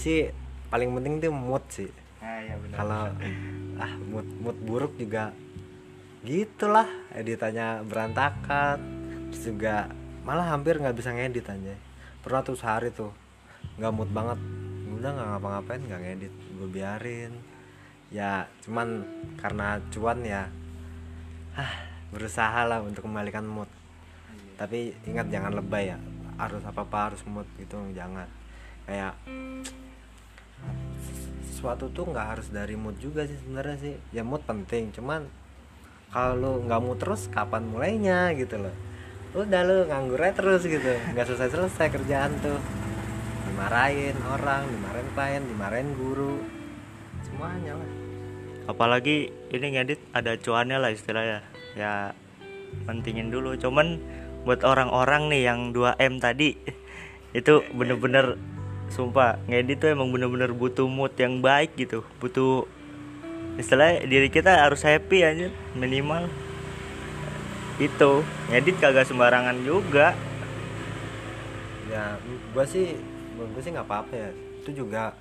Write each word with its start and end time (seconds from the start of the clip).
sih 0.00 0.32
paling 0.72 0.88
penting 0.96 1.20
tuh 1.20 1.28
mood 1.28 1.60
sih. 1.68 1.92
Nah 2.24 2.40
ya 2.40 2.56
benar 2.56 2.76
kalau 2.80 3.04
ah 3.76 3.92
mood 4.00 4.24
mood 4.40 4.56
buruk 4.64 4.96
juga 4.96 5.36
gitulah 6.24 6.88
editannya 7.12 7.84
berantakan. 7.84 8.80
Terus 9.28 9.44
juga 9.44 9.92
malah 10.24 10.48
hampir 10.48 10.80
nggak 10.80 10.96
bisa 10.96 11.12
ngedit 11.12 11.44
aja 11.48 11.76
pernah 12.20 12.44
tuh 12.44 12.56
sehari 12.56 12.88
tuh 12.88 13.12
nggak 13.76 13.92
mood 13.92 14.08
banget. 14.08 14.40
Udah 14.88 15.10
nggak 15.12 15.28
ngapa-ngapain 15.36 15.82
nggak 15.84 16.00
ngedit 16.00 16.34
gue 16.56 16.68
biarin. 16.72 17.32
Ya 18.08 18.48
cuman 18.64 19.04
karena 19.36 19.84
cuan 19.92 20.24
ya 20.24 20.48
ah 21.60 21.72
berusaha 22.08 22.64
lah 22.64 22.80
untuk 22.80 23.04
kembalikan 23.04 23.44
mood. 23.44 23.68
Tapi 24.56 24.96
ingat 25.04 25.28
jangan 25.28 25.52
lebay 25.56 25.92
ya. 25.92 25.98
Harus 26.40 26.64
apa 26.64 26.88
apa 26.88 27.12
harus 27.12 27.20
mood 27.28 27.44
gitu 27.60 27.76
jangan. 27.92 28.28
Kayak 28.84 29.14
sesuatu 31.60 31.92
tuh 31.92 32.08
nggak 32.08 32.26
harus 32.32 32.48
dari 32.48 32.72
mood 32.72 32.96
juga 32.96 33.28
sih 33.28 33.36
sebenarnya 33.36 33.76
sih. 33.76 33.94
Ya 34.16 34.24
mood 34.24 34.40
penting 34.48 34.96
cuman 34.96 35.28
kalau 36.08 36.64
nggak 36.64 36.80
mood 36.80 36.96
terus 36.96 37.28
kapan 37.28 37.68
mulainya 37.68 38.32
gitu 38.32 38.56
loh. 38.56 38.72
Udah 39.36 39.60
lu 39.68 39.84
nganggur 39.84 40.24
aja 40.24 40.40
terus 40.40 40.64
gitu. 40.64 40.96
Nggak 41.12 41.28
selesai 41.28 41.52
selesai 41.52 41.86
kerjaan 41.92 42.32
tuh. 42.40 42.56
Dimarahin 43.44 44.16
orang 44.24 44.72
dimarahin 44.72 45.08
klien 45.12 45.42
dimarahin 45.44 45.88
guru. 46.00 46.40
Semuanya 47.28 47.76
lah. 47.76 47.90
Apalagi 48.72 49.28
ini 49.52 49.66
ngedit 49.76 50.00
ada 50.16 50.40
cuannya 50.40 50.80
lah 50.80 50.96
istilahnya. 50.96 51.44
Ya 51.76 52.16
pentingin 52.88 53.28
dulu. 53.28 53.52
Cuman 53.60 54.00
buat 54.48 54.64
orang-orang 54.64 55.28
nih 55.28 55.44
yang 55.44 55.76
2M 55.76 56.24
tadi 56.24 56.56
itu 57.38 57.60
bener-bener 57.76 58.40
sumpah 58.90 59.38
ngedit 59.46 59.78
tuh 59.78 59.88
emang 59.94 60.10
bener-bener 60.10 60.50
butuh 60.50 60.90
mood 60.90 61.14
yang 61.14 61.38
baik 61.38 61.78
gitu. 61.78 62.02
Butuh 62.18 62.66
istilahnya 63.56 64.04
diri 64.04 64.28
kita 64.28 64.66
harus 64.66 64.82
happy 64.82 65.22
aja 65.22 65.48
minimal. 65.78 66.26
Itu 67.78 68.26
ngedit 68.50 68.76
kagak 68.82 69.06
sembarangan 69.06 69.56
juga. 69.62 70.12
Ya 71.86 72.18
gue 72.26 72.64
sih 72.66 72.98
gue 73.38 73.62
sih 73.62 73.70
nggak 73.70 73.86
apa-apa 73.86 74.12
ya. 74.12 74.30
Itu 74.60 74.84
juga 74.84 75.14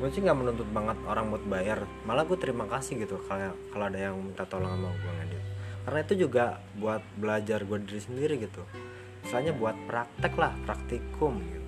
gue 0.00 0.08
sih 0.12 0.20
nggak 0.20 0.36
menuntut 0.36 0.68
banget 0.68 1.00
orang 1.08 1.32
buat 1.32 1.44
bayar. 1.48 1.88
Malah 2.04 2.28
gue 2.28 2.36
terima 2.36 2.68
kasih 2.68 3.00
gitu 3.00 3.16
kalau 3.24 3.56
kalau 3.72 3.88
ada 3.88 3.98
yang 3.98 4.20
minta 4.20 4.44
tolong 4.44 4.68
sama 4.68 4.92
gue 4.92 5.12
ngedit. 5.16 5.42
Karena 5.80 6.00
itu 6.04 6.14
juga 6.28 6.60
buat 6.76 7.00
belajar 7.16 7.64
gue 7.64 7.78
diri 7.88 8.00
sendiri 8.04 8.36
gitu. 8.36 8.60
Misalnya 9.24 9.56
buat 9.56 9.76
praktek 9.88 10.32
lah 10.36 10.52
praktikum 10.64 11.40
gitu 11.44 11.59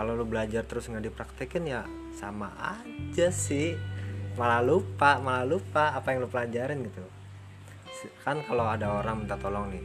kalau 0.00 0.16
lu 0.16 0.24
belajar 0.24 0.64
terus 0.64 0.88
nggak 0.88 1.12
dipraktekin 1.12 1.68
ya 1.68 1.84
sama 2.16 2.56
aja 2.56 3.28
sih. 3.28 3.76
Malah 4.40 4.64
lupa 4.64 5.20
malah 5.20 5.44
lupa 5.44 5.92
apa 5.92 6.16
yang 6.16 6.24
lu 6.24 6.28
pelajarin 6.32 6.88
gitu. 6.88 7.04
Kan 8.24 8.40
kalau 8.48 8.64
ada 8.64 8.96
orang 8.96 9.28
minta 9.28 9.36
tolong 9.36 9.68
nih 9.68 9.84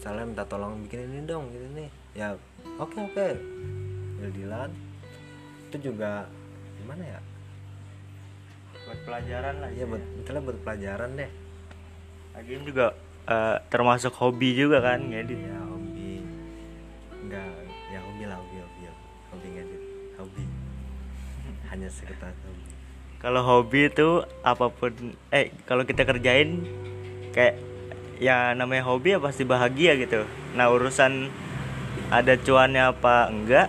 misalnya 0.00 0.24
minta 0.24 0.48
tolong 0.48 0.80
bikin 0.88 1.12
ini 1.12 1.28
dong 1.28 1.52
gitu 1.52 1.68
nih 1.76 1.92
ya 2.16 2.32
oke 2.80 2.96
oke. 2.96 3.28
Deal-dealan 4.24 4.72
itu 5.68 5.92
juga 5.92 6.24
gimana 6.80 7.04
ya? 7.04 7.20
Buat 8.88 9.00
pelajaran 9.04 9.54
lah 9.60 9.70
ya 9.76 9.84
buat 9.84 10.00
misalnya 10.16 10.42
buat 10.48 10.58
pelajaran 10.64 11.10
deh. 11.20 11.30
Lagi 12.32 12.52
juga 12.64 12.96
eh, 13.28 13.56
termasuk 13.68 14.16
hobi 14.16 14.56
juga 14.56 14.80
kan 14.80 15.04
ngedit 15.04 15.44
ya 15.44 15.69
hanya 21.80 21.88
hobi 21.88 22.60
kalau 23.20 23.40
hobi 23.44 23.88
itu 23.88 24.24
apa 24.44 24.68
pun 24.68 24.92
eh 25.32 25.52
kalau 25.68 25.84
kita 25.88 26.04
kerjain 26.04 26.64
kayak 27.32 27.56
ya 28.20 28.52
namanya 28.52 28.84
hobi 28.84 29.16
ya 29.16 29.20
pasti 29.20 29.44
bahagia 29.44 29.96
gitu. 29.96 30.24
Nah 30.56 30.68
urusan 30.72 31.28
ada 32.08 32.36
cuannya 32.40 32.92
apa 32.96 33.28
enggak 33.28 33.68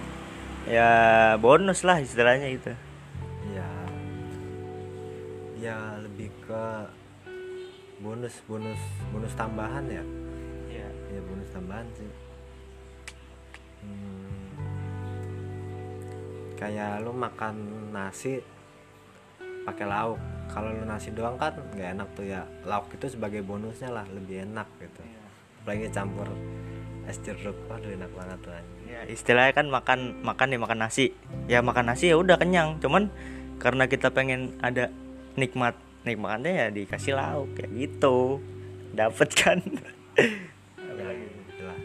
ya 0.67 0.89
bonus 1.39 1.83
lah 1.83 1.99
istilahnya 1.99 2.47
gitu. 2.51 2.71
Ya 3.51 3.69
ya 5.59 5.77
lebih 5.99 6.31
ke 6.47 6.65
bonus 7.99 8.39
bonus 8.47 8.79
bonus 9.11 9.35
tambahan 9.35 9.83
ya? 9.87 10.03
Iya. 10.71 10.87
ya 11.11 11.21
bonus 11.27 11.49
tambahan 11.51 11.87
sih. 11.99 12.07
Hmm, 13.83 14.40
kayak 16.61 17.01
lu 17.01 17.09
makan 17.09 17.89
nasi 17.89 18.37
pakai 19.65 19.89
lauk. 19.89 20.21
Kalau 20.53 20.69
lu 20.69 20.85
nasi 20.85 21.09
doang 21.09 21.41
kan 21.41 21.57
nggak 21.57 21.97
enak 21.97 22.07
tuh 22.13 22.29
ya. 22.29 22.45
Lauk 22.69 22.85
itu 22.93 23.09
sebagai 23.09 23.41
bonusnya 23.41 23.89
lah 23.89 24.05
lebih 24.13 24.45
enak 24.45 24.69
gitu. 24.77 25.01
Apalagi 25.65 25.89
campur 25.89 26.29
es 27.09 27.17
jeruk. 27.25 27.57
Waduh 27.65 27.89
enak 27.89 28.13
banget 28.13 28.37
tuh 28.45 28.53
ya 28.91 29.01
istilahnya 29.07 29.55
kan 29.55 29.67
makan 29.71 30.21
makan 30.21 30.47
nih 30.53 30.61
makan 30.61 30.79
nasi. 30.85 31.17
Ya 31.49 31.65
makan 31.65 31.89
nasi 31.89 32.13
ya 32.13 32.21
udah 32.21 32.37
kenyang. 32.37 32.77
Cuman 32.77 33.09
karena 33.57 33.89
kita 33.89 34.13
pengen 34.13 34.53
ada 34.61 34.93
nikmat 35.33 35.73
nikmatnya 36.05 36.51
ya 36.51 36.67
dikasih 36.69 37.17
lauk 37.17 37.57
kayak 37.57 37.73
gitu. 37.73 38.37
Dapet 38.93 39.29
kan? 39.33 39.57
Ya, 40.91 41.07
gitu 41.17 41.63
lah. 41.63 41.79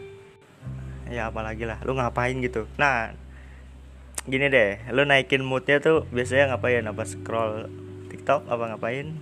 ya 1.07 1.21
apalagi 1.31 1.63
lah 1.63 1.79
lu 1.87 1.95
ngapain 1.95 2.35
gitu? 2.43 2.67
Nah 2.77 3.15
gini 4.27 4.51
deh 4.51 4.75
lu 4.91 5.07
naikin 5.07 5.39
moodnya 5.39 5.79
tuh 5.79 6.03
biasanya 6.11 6.51
ngapain? 6.51 6.83
Apa 6.83 7.07
scroll 7.07 7.71
tiktok? 8.11 8.43
Apa 8.51 8.75
ngapain? 8.75 9.15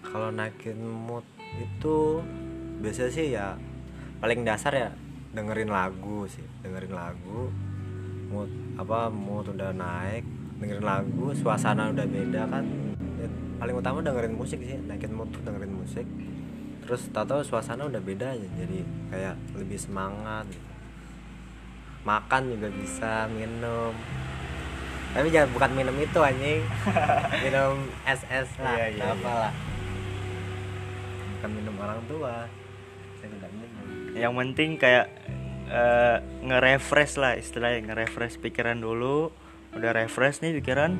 Kalau 0.00 0.32
naikin 0.32 0.80
mood 0.80 1.28
itu 1.60 2.24
biasanya 2.80 3.12
sih 3.12 3.26
ya 3.36 3.60
paling 4.24 4.40
dasar 4.48 4.72
ya 4.72 4.88
dengerin 5.36 5.68
lagu 5.68 6.24
sih. 6.24 6.40
Dengerin 6.64 6.96
lagu 6.96 7.52
mood 8.32 8.48
apa 8.80 9.12
mood 9.12 9.52
udah 9.52 9.76
naik 9.76 10.24
dengerin 10.56 10.88
lagu 10.88 11.36
suasana 11.36 11.92
udah 11.92 12.08
beda 12.08 12.48
kan. 12.48 12.64
Ya, 13.20 13.28
paling 13.60 13.76
utama 13.76 14.00
dengerin 14.00 14.32
musik 14.32 14.64
sih 14.64 14.80
naikin 14.88 15.12
mood 15.12 15.28
tuh 15.36 15.44
dengerin 15.44 15.76
musik. 15.76 16.08
Terus 16.80 17.12
tahu 17.12 17.44
suasana 17.44 17.84
udah 17.84 18.00
beda 18.00 18.32
aja 18.32 18.48
jadi 18.56 18.78
kayak 19.12 19.34
lebih 19.52 19.76
semangat 19.76 20.48
gitu. 20.48 20.73
Makan 22.04 22.42
juga 22.52 22.68
bisa 22.70 23.12
minum. 23.32 23.92
Tapi 25.14 25.30
jangan 25.32 25.50
bukan 25.56 25.70
minum 25.72 25.96
itu 25.96 26.18
anjing. 26.20 26.60
Minum 27.46 27.86
es 28.02 28.22
es 28.26 28.50
lah 28.58 28.74
Iya, 28.74 28.86
iya, 28.98 29.04
apa 29.14 29.30
iya. 29.30 29.48
bukan 31.38 31.50
minum 31.54 31.74
orang 31.78 32.00
tua. 32.10 32.50
Saya 33.22 33.28
tidak 33.30 33.50
minum. 33.54 33.86
Yang 34.18 34.32
penting 34.34 34.70
kayak 34.74 35.06
eh, 35.70 36.16
nge-refresh 36.42 37.14
lah 37.22 37.38
istilahnya 37.38 37.86
nge-refresh 37.86 38.42
pikiran 38.42 38.82
dulu. 38.82 39.30
Udah 39.74 39.94
refresh 39.94 40.42
nih 40.42 40.58
pikiran 40.58 40.98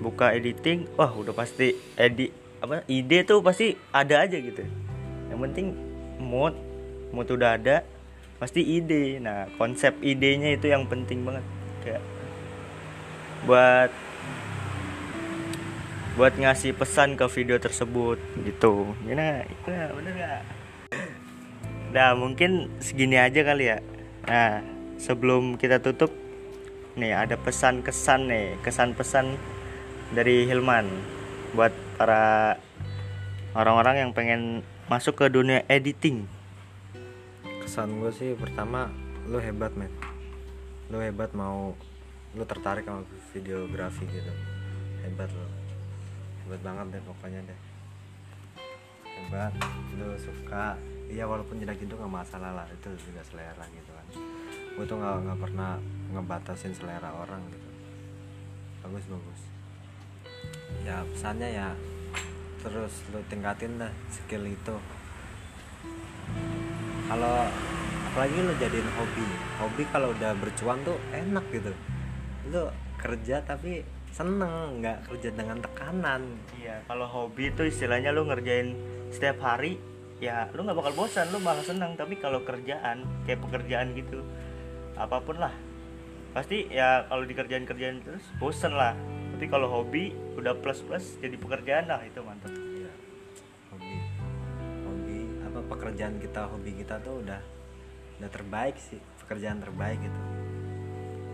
buka 0.00 0.32
editing 0.32 0.88
wah 0.96 1.12
udah 1.12 1.36
pasti 1.36 1.76
edit 2.00 2.32
apa 2.64 2.84
ide 2.88 3.28
tuh 3.28 3.44
pasti 3.44 3.76
ada 3.92 4.24
aja 4.24 4.40
gitu. 4.40 4.64
Yang 5.28 5.40
penting 5.52 5.66
mood 6.16 6.56
mood 7.12 7.28
udah 7.28 7.60
ada 7.60 7.84
pasti 8.40 8.64
ide. 8.64 9.20
Nah 9.20 9.46
konsep 9.60 10.00
idenya 10.00 10.56
itu 10.56 10.72
yang 10.72 10.88
penting 10.88 11.22
banget. 11.28 11.44
Kayak 11.84 12.02
buat 13.44 13.90
buat 16.16 16.34
ngasih 16.36 16.74
pesan 16.74 17.20
ke 17.20 17.28
video 17.28 17.60
tersebut 17.60 18.16
gitu. 18.42 18.96
Gimana 19.04 19.44
gimana 19.64 19.92
bener 19.94 20.12
gak 20.16 20.42
Nah 21.94 22.16
mungkin 22.16 22.72
segini 22.80 23.20
aja 23.20 23.44
kali 23.44 23.70
ya. 23.70 23.78
Nah 24.24 24.64
sebelum 24.96 25.60
kita 25.60 25.80
tutup 25.80 26.12
Nih 26.98 27.14
ada 27.14 27.38
pesan 27.38 27.86
kesan 27.86 28.26
nih 28.26 28.58
Kesan 28.66 28.98
pesan 28.98 29.38
dari 30.10 30.42
Hilman 30.44 30.90
Buat 31.54 31.70
para 31.94 32.58
orang-orang 33.54 34.06
yang 34.06 34.10
pengen 34.10 34.66
masuk 34.90 35.22
ke 35.22 35.26
dunia 35.30 35.62
editing 35.70 36.26
kesan 37.70 38.02
gue 38.02 38.10
sih 38.10 38.34
pertama 38.34 38.90
lu 39.30 39.38
hebat 39.38 39.70
men. 39.78 39.94
Lu 40.90 40.98
hebat 40.98 41.30
mau 41.38 41.70
lu 42.34 42.42
tertarik 42.42 42.82
sama 42.82 43.06
videografi 43.30 44.10
gitu. 44.10 44.32
Hebat 45.06 45.30
lu. 45.30 45.46
Hebat 46.42 46.66
banget 46.66 46.98
deh 46.98 47.02
pokoknya 47.06 47.46
deh. 47.46 47.60
Hebat. 49.06 49.54
Lu 49.94 50.18
suka. 50.18 50.74
Iya 51.14 51.30
walaupun 51.30 51.62
jelek 51.62 51.86
itu 51.86 51.94
nggak 51.94 52.10
masalah 52.10 52.58
lah. 52.58 52.66
Itu 52.74 52.90
juga 53.06 53.22
selera 53.22 53.62
gitu 53.70 53.90
kan. 53.94 54.06
Gue 54.74 54.84
tuh 54.90 54.98
nggak 54.98 55.30
nggak 55.30 55.38
pernah 55.38 55.78
ngebatasin 56.10 56.74
selera 56.74 57.14
orang 57.22 57.38
gitu. 57.54 57.68
Bagus 58.82 59.04
bagus. 59.06 59.40
Ya 60.82 61.06
pesannya 61.06 61.54
ya 61.54 61.70
terus 62.66 63.06
lu 63.14 63.22
tingkatin 63.30 63.78
dah 63.78 63.94
skill 64.10 64.42
itu 64.42 64.74
kalau 67.10 67.42
apalagi 68.14 68.38
lu 68.38 68.54
jadiin 68.62 68.90
hobi. 68.94 69.26
Hobi 69.58 69.82
kalau 69.90 70.14
udah 70.14 70.32
bercuan 70.38 70.78
tuh 70.86 70.94
enak 71.10 71.42
gitu. 71.50 71.74
Lu 72.54 72.70
kerja 73.02 73.42
tapi 73.42 73.82
seneng 74.14 74.78
nggak 74.78 75.10
kerja 75.10 75.34
dengan 75.34 75.58
tekanan. 75.58 76.22
Iya 76.62 76.86
kalau 76.86 77.10
hobi 77.10 77.50
itu 77.50 77.66
istilahnya 77.66 78.14
lu 78.14 78.30
ngerjain 78.30 78.78
setiap 79.10 79.42
hari 79.42 79.82
ya 80.22 80.46
lu 80.54 80.62
nggak 80.62 80.78
bakal 80.78 80.92
bosan 80.94 81.26
lu 81.34 81.42
malah 81.42 81.64
senang 81.64 81.98
tapi 81.98 82.14
kalau 82.20 82.44
kerjaan 82.46 83.02
kayak 83.26 83.42
pekerjaan 83.42 83.90
gitu 83.98 84.22
apa 84.94 85.18
pun 85.18 85.42
lah. 85.42 85.54
Pasti 86.30 86.70
ya 86.70 87.10
kalau 87.10 87.26
dikerjain 87.26 87.66
kerjain 87.66 87.98
terus 88.06 88.22
bosan 88.38 88.78
lah. 88.78 88.94
Tapi 89.34 89.50
kalau 89.50 89.66
hobi 89.66 90.14
udah 90.38 90.54
plus 90.62 90.86
plus 90.86 91.18
jadi 91.18 91.34
pekerjaan 91.34 91.90
lah 91.90 91.98
itu 92.06 92.22
pekerjaan 95.80 96.20
kita 96.20 96.44
hobi 96.44 96.76
kita 96.76 97.00
tuh 97.00 97.24
udah 97.24 97.40
udah 98.20 98.28
terbaik 98.28 98.76
sih 98.76 99.00
pekerjaan 99.24 99.64
terbaik 99.64 99.96
gitu. 99.96 100.20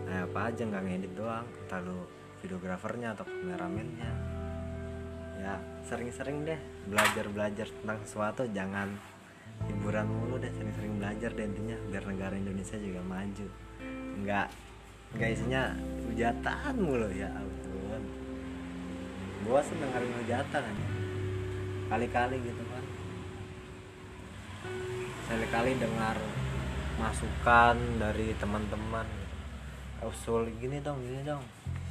Nah 0.07 0.23
apa 0.23 0.47
aja 0.47 0.63
nggak 0.63 0.83
ngedit 0.87 1.13
doang 1.19 1.43
entah 1.43 1.83
lu 1.83 2.07
videografernya 2.39 3.11
atau 3.11 3.27
kameramennya. 3.27 4.07
Ya 5.43 5.59
sering-sering 5.83 6.47
deh 6.47 6.55
belajar-belajar 6.87 7.67
tentang 7.67 7.99
sesuatu 8.07 8.47
jangan 8.55 8.87
hiburan 9.67 10.07
mulu 10.07 10.39
deh 10.39 10.51
sering-sering 10.55 10.95
belajar 10.95 11.35
deh 11.35 11.43
intinya 11.43 11.75
biar 11.91 12.07
negara 12.07 12.39
Indonesia 12.39 12.79
juga 12.79 13.03
maju. 13.03 13.47
Nggak 14.23 14.47
nggak 15.19 15.29
isinya 15.35 15.75
hujatan 16.07 16.73
mulu 16.79 17.11
ya 17.11 17.27
ampun. 17.35 18.01
Bosan 19.43 19.75
dengerin 19.75 20.13
hujatan 20.23 20.63
kali-kali 21.91 22.35
gitu 22.47 22.63
kan 25.27 25.35
kali-kali 25.35 25.75
dengar 25.75 26.15
masukan 26.95 27.75
dari 27.99 28.31
teman-teman. 28.39 29.03
Usul 30.07 30.47
gini 30.55 30.79
dong 30.79 31.03
gini 31.03 31.19
dong. 31.27 31.43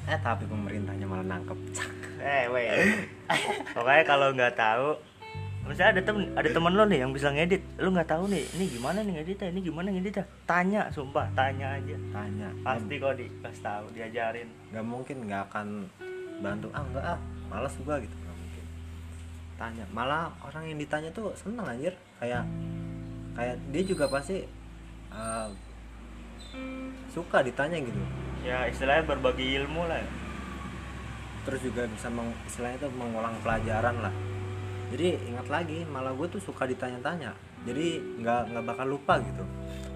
Eh 0.08 0.16
tapi 0.24 0.48
pemerintahnya 0.48 1.04
malah 1.04 1.36
nangkep. 1.36 1.58
Cak. 1.76 1.92
Eh 2.16 2.48
weh. 2.48 2.96
Pokoknya 3.76 4.04
kalau 4.08 4.32
nggak 4.32 4.56
tahu 4.56 4.96
misalnya 5.66 5.98
ada 5.98 6.02
temen 6.06 6.24
ada 6.38 6.48
temen 6.48 6.72
lo 6.72 6.88
nih 6.88 7.04
yang 7.04 7.12
bisa 7.12 7.28
ngedit. 7.28 7.60
Lu 7.76 7.92
nggak 7.92 8.08
tahu 8.08 8.24
nih 8.32 8.40
ini 8.56 8.64
gimana 8.72 9.04
nih 9.04 9.20
ngeditnya 9.20 9.48
ini 9.52 9.60
gimana 9.60 9.92
ngeditnya? 9.92 10.24
Tanya 10.48 10.88
sumpah 10.88 11.28
tanya 11.36 11.76
aja. 11.76 11.96
Tanya. 12.16 12.48
Pasti 12.64 12.94
kok 12.96 13.20
dikasih 13.20 13.62
tahu 13.62 13.84
diajarin. 13.92 14.48
Nggak 14.72 14.86
mungkin 14.88 15.16
nggak 15.28 15.42
akan 15.52 15.84
bantu. 16.40 16.72
Ah 16.72 16.82
enggak 16.88 17.04
ah 17.04 17.18
malas 17.52 17.76
gua 17.84 18.00
gitu. 18.00 18.16
Nggak 18.16 18.36
mungkin. 18.40 18.64
Tanya. 19.60 19.84
Malah 19.92 20.32
orang 20.40 20.72
yang 20.72 20.80
ditanya 20.80 21.12
tuh 21.12 21.36
seneng 21.36 21.68
anjir. 21.68 21.92
Kayak 22.16 22.48
kayak 23.36 23.56
dia 23.68 23.82
juga 23.84 24.08
pasti 24.08 24.42
uh, 25.12 25.48
suka 27.12 27.44
ditanya 27.44 27.78
gitu. 27.78 28.00
Ya 28.42 28.64
istilahnya 28.66 29.04
berbagi 29.04 29.60
ilmu 29.60 29.84
lah. 29.86 30.00
Ya. 30.00 30.10
terus 31.46 31.62
juga 31.62 31.86
bisa 31.86 32.10
meng, 32.10 32.34
istilahnya 32.42 32.82
tuh 32.82 32.90
mengulang 32.90 33.38
pelajaran 33.38 34.02
lah. 34.02 34.10
Jadi 34.90 35.14
ingat 35.30 35.46
lagi 35.46 35.86
malah 35.86 36.10
gue 36.10 36.26
tuh 36.26 36.42
suka 36.42 36.66
ditanya-tanya. 36.66 37.30
Jadi 37.62 38.18
nggak 38.18 38.50
nggak 38.50 38.64
bakal 38.66 38.86
lupa 38.90 39.22
gitu. 39.22 39.46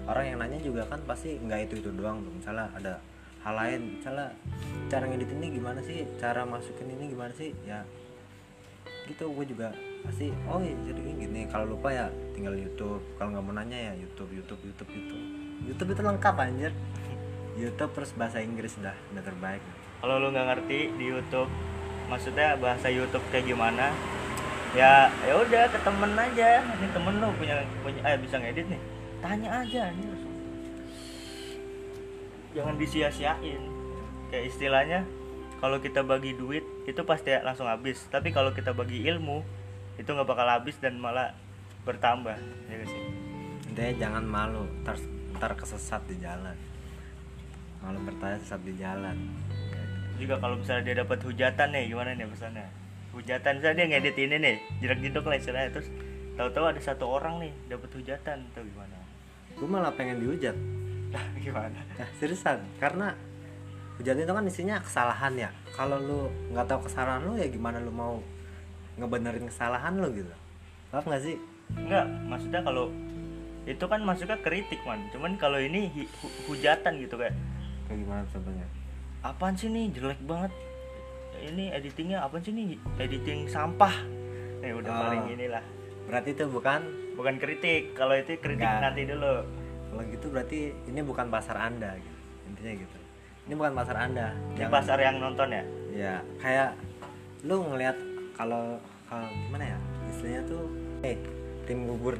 Orang 0.07 0.31
yang 0.31 0.39
nanya 0.39 0.63
juga 0.63 0.87
kan 0.87 1.03
pasti 1.03 1.35
nggak 1.43 1.67
itu 1.67 1.83
itu 1.83 1.91
doang 1.91 2.23
tuh. 2.23 2.31
Misalnya 2.31 2.71
ada 2.71 2.93
hal 3.43 3.53
lain 3.59 3.99
misalnya 3.99 4.31
cara 4.87 5.11
ngedit 5.11 5.27
ini 5.35 5.47
gimana 5.51 5.83
sih? 5.83 6.07
Cara 6.15 6.47
masukin 6.47 6.87
ini 6.87 7.11
gimana 7.11 7.35
sih? 7.35 7.51
Ya 7.67 7.83
gitu. 9.11 9.27
Gue 9.35 9.43
juga 9.43 9.75
pasti 10.05 10.33
oh 10.49 10.59
iya 10.61 10.75
jadi 10.87 10.99
gini. 11.01 11.41
Kalau 11.49 11.77
lupa 11.77 11.93
ya 11.93 12.07
tinggal 12.33 12.53
YouTube. 12.57 13.01
Kalau 13.17 13.29
nggak 13.33 13.43
mau 13.45 13.53
nanya 13.55 13.77
ya 13.91 13.93
YouTube 13.97 14.31
YouTube 14.33 14.61
YouTube 14.65 14.89
YouTube. 14.91 15.23
YouTube 15.65 15.89
itu 15.93 16.01
lengkap 16.01 16.35
anjir. 16.37 16.71
YouTube 17.59 17.91
terus 17.93 18.11
bahasa 18.15 18.39
Inggris 18.39 18.73
dah 18.79 18.95
udah 19.13 19.23
terbaik. 19.23 19.63
Kalau 20.01 20.17
lu 20.17 20.33
nggak 20.33 20.47
ngerti 20.55 20.79
di 20.97 21.05
YouTube 21.11 21.51
maksudnya 22.09 22.59
bahasa 22.59 22.91
YouTube 22.91 23.23
kayak 23.31 23.47
gimana 23.47 23.95
ya 24.75 25.07
ya 25.27 25.33
udah 25.35 25.69
ke 25.69 25.79
temen 25.83 26.11
aja. 26.15 26.63
Ini 26.63 26.87
temen 26.91 27.13
lu 27.19 27.27
punya 27.37 27.55
punya 27.85 27.99
eh 28.07 28.17
bisa 28.17 28.35
ngedit 28.39 28.67
nih. 28.71 28.81
Tanya 29.21 29.49
aja 29.61 29.93
nih 29.93 30.31
jangan 32.55 32.75
disia-siain. 32.75 33.61
Kayak 34.31 34.45
istilahnya 34.47 34.99
kalau 35.59 35.77
kita 35.79 36.03
bagi 36.03 36.35
duit 36.35 36.63
itu 36.87 37.01
pasti 37.03 37.35
langsung 37.43 37.67
habis. 37.67 38.03
Tapi 38.11 38.31
kalau 38.31 38.51
kita 38.51 38.75
bagi 38.75 39.03
ilmu 39.07 39.43
itu 40.01 40.09
nggak 40.09 40.25
bakal 40.25 40.47
habis 40.49 40.75
dan 40.81 40.97
malah 40.97 41.29
bertambah 41.85 42.33
ya 42.69 42.73
gak 42.73 42.89
sih? 42.89 43.01
Intinya 43.69 43.93
jangan 44.01 44.23
malu 44.25 44.65
ntar 44.81 44.97
ntar 45.37 45.53
kesesat 45.53 46.01
di 46.09 46.17
jalan. 46.17 46.57
Malu 47.85 48.01
bertanya 48.05 48.37
sesat 48.41 48.61
di 48.65 48.73
jalan. 48.77 49.17
Juga 50.17 50.41
kalau 50.41 50.57
misalnya 50.57 50.83
dia 50.89 50.95
dapat 51.05 51.21
hujatan 51.21 51.67
nih 51.73 51.83
gimana 51.89 52.17
nih 52.17 52.25
pesannya? 52.29 52.67
Hujatan 53.13 53.51
misalnya 53.61 53.77
dia 53.77 53.87
ngedit 53.93 54.17
ini 54.17 54.35
nih 54.41 54.55
jerak 54.81 54.99
jedok 55.01 55.25
lah 55.29 55.37
istilahnya 55.37 55.69
terus 55.73 55.87
tahu-tahu 56.37 56.65
ada 56.65 56.81
satu 56.81 57.05
orang 57.05 57.41
nih 57.41 57.53
dapat 57.69 57.89
hujatan 57.93 58.37
atau 58.53 58.61
gimana? 58.65 58.97
Gue 59.57 59.67
malah 59.69 59.93
pengen 59.93 60.17
dihujat. 60.21 60.57
Nah, 61.11 61.25
gimana? 61.37 61.79
Nah, 61.99 62.09
seriusan 62.17 62.57
karena 62.79 63.13
hujat 63.99 64.15
itu 64.15 64.31
kan 64.31 64.45
isinya 64.47 64.75
kesalahan 64.81 65.33
ya. 65.37 65.49
Kalau 65.75 65.97
lu 66.01 66.19
nggak 66.53 66.65
tahu 66.65 66.87
kesalahan 66.87 67.21
lu 67.25 67.37
ya 67.37 67.45
gimana 67.51 67.77
lu 67.83 67.91
mau 67.91 68.17
ngebenerin 68.95 69.45
kesalahan 69.45 69.93
lu 69.95 70.11
gitu. 70.11 70.33
Paham 70.89 71.05
nggak 71.05 71.23
sih? 71.23 71.35
Enggak 71.71 72.05
maksudnya 72.25 72.61
kalau 72.61 72.91
itu 73.63 73.85
kan 73.85 74.01
masuknya 74.01 74.37
kritik 74.39 74.81
man. 74.83 74.99
Cuman 75.09 75.37
kalau 75.37 75.57
ini 75.57 75.87
hu- 75.93 76.33
hujatan 76.47 76.97
gitu 76.97 77.15
kayak 77.15 77.35
kayak 77.85 77.97
gimana 77.99 78.21
contohnya? 78.27 78.67
Apaan 79.21 79.53
sih 79.53 79.69
nih? 79.69 79.93
Jelek 79.93 80.19
banget. 80.21 80.51
Ini 81.41 81.73
editingnya 81.73 82.21
apa 82.21 82.37
sih 82.37 82.51
nih? 82.51 82.77
Editing 82.97 83.45
sampah. 83.45 83.93
Nih 84.59 84.73
udah 84.73 84.91
Oh. 84.91 84.99
paling 84.99 85.23
inilah. 85.31 85.63
Berarti 86.05 86.33
itu 86.33 86.45
bukan? 86.47 86.81
Bukan 87.13 87.37
kritik. 87.37 87.93
Kalau 87.93 88.13
itu 88.13 88.35
kritik 88.35 88.61
Enggak. 88.61 88.81
nanti 88.83 89.01
dulu. 89.05 89.35
Kalau 89.87 90.03
gitu 90.07 90.25
berarti 90.27 90.59
ini 90.85 91.01
bukan 91.01 91.27
pasar 91.27 91.57
anda 91.59 91.93
gitu. 91.95 92.17
Intinya 92.47 92.73
gitu. 92.77 92.97
Ini 93.41 93.53
bukan 93.53 93.73
pasar 93.73 93.95
anda. 93.99 94.27
Di 94.51 94.63
pasar 94.65 94.97
yang 94.97 95.17
nonton 95.17 95.49
ya? 95.49 95.63
Ya 95.91 96.13
kayak 96.37 96.73
lu 97.41 97.61
ngelihat 97.63 97.97
kalau 98.41 98.81
kalau 99.05 99.29
gimana 99.29 99.65
ya 99.69 99.77
istilahnya 100.09 100.41
tuh 100.49 100.63
eh 101.05 101.13
tim 101.69 101.85
bubur 101.85 102.17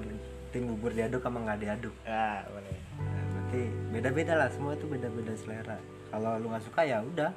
tim 0.53 0.69
bubur 0.69 0.93
diaduk 0.93 1.25
sama 1.25 1.41
nggak 1.41 1.59
diaduk. 1.65 1.95
Nah 2.05 2.45
boleh. 2.45 2.77
Nah, 3.01 3.23
berarti 3.33 3.61
beda-beda 3.89 4.33
lah 4.37 4.49
semua 4.53 4.77
itu 4.77 4.85
beda-beda 4.85 5.33
selera. 5.33 5.77
Kalau 6.13 6.37
lu 6.37 6.53
nggak 6.53 6.61
suka 6.61 6.81
ya 6.85 7.01
udah. 7.01 7.33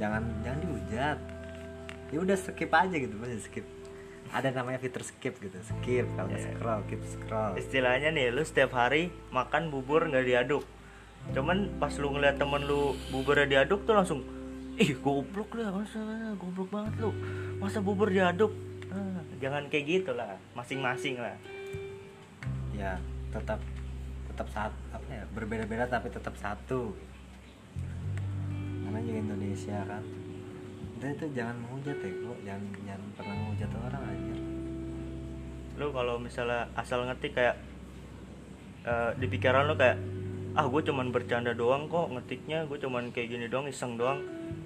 Jangan 0.00 0.22
jangan 0.40 0.58
dihujat. 0.64 1.18
Ya 2.14 2.18
udah 2.22 2.36
skip 2.38 2.72
aja 2.72 2.96
gitu 2.96 3.12
pasti 3.20 3.38
skip. 3.44 3.66
Ada 4.32 4.56
namanya 4.56 4.80
fitur 4.80 5.04
skip 5.04 5.36
gitu 5.36 5.58
skip. 5.60 6.06
Kalau 6.16 6.32
Iya. 6.32 6.40
scroll 6.56 6.80
keep 6.88 7.02
scroll. 7.04 7.52
Istilahnya 7.60 8.08
nih 8.08 8.32
lu 8.32 8.40
setiap 8.40 8.72
hari 8.72 9.12
makan 9.28 9.68
bubur 9.68 10.06
nggak 10.08 10.24
diaduk. 10.24 10.64
Cuman 11.34 11.76
pas 11.76 11.90
lu 11.98 12.08
ngeliat 12.14 12.38
temen 12.40 12.64
lu 12.64 12.94
buburnya 13.10 13.44
diaduk 13.44 13.82
tuh 13.84 13.98
langsung 13.98 14.22
ih 14.76 14.92
goblok 15.00 15.56
lu 15.56 15.64
masa 15.72 16.00
goblok 16.36 16.68
banget 16.68 16.94
lu. 17.00 17.10
Masa 17.56 17.80
bubur 17.80 18.12
diaduk? 18.12 18.52
Ah, 18.92 19.20
jangan 19.40 19.66
kayak 19.72 19.84
gitu 19.88 20.12
lah 20.12 20.36
masing-masing 20.52 21.16
lah. 21.20 21.36
Ya 22.76 23.00
tetap 23.32 23.60
tetap 24.32 24.46
saat 24.52 24.72
apa 24.92 25.08
ya 25.08 25.24
berbeda-beda 25.32 25.88
tapi 25.88 26.12
tetap 26.12 26.36
satu. 26.36 26.92
Namanya 28.84 29.04
juga 29.08 29.18
Indonesia 29.32 29.78
kan 29.88 30.04
dan 30.96 31.12
itu 31.12 31.28
jangan 31.36 31.56
menghujat 31.60 31.98
ya 32.00 32.08
kok 32.08 32.38
jangan 32.40 32.62
jangan 32.88 33.08
pernah 33.20 33.34
menghujat 33.36 33.70
orang 33.76 34.04
aja 34.08 34.36
lu 35.76 35.92
kalau 35.92 36.16
misalnya 36.16 36.72
asal 36.72 37.04
ngetik 37.04 37.36
kayak 37.36 37.56
eh, 38.88 39.12
di 39.20 39.28
pikiran 39.28 39.68
lu 39.68 39.76
kayak 39.76 40.00
ah 40.56 40.64
gue 40.64 40.80
cuman 40.88 41.12
bercanda 41.12 41.52
doang 41.52 41.84
kok 41.92 42.08
ngetiknya. 42.16 42.64
Gue 42.64 42.80
cuman 42.80 43.12
kayak 43.12 43.28
gini 43.28 43.46
doang 43.52 43.68
iseng 43.68 44.00
doang 44.00 44.24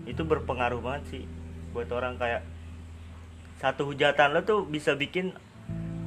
itu 0.09 0.23
berpengaruh 0.25 0.81
banget 0.81 1.03
sih 1.13 1.25
buat 1.71 1.89
orang 1.93 2.17
kayak 2.17 2.43
satu 3.61 3.85
hujatan 3.85 4.33
lo 4.33 4.41
tuh 4.43 4.65
bisa 4.65 4.97
bikin 4.97 5.37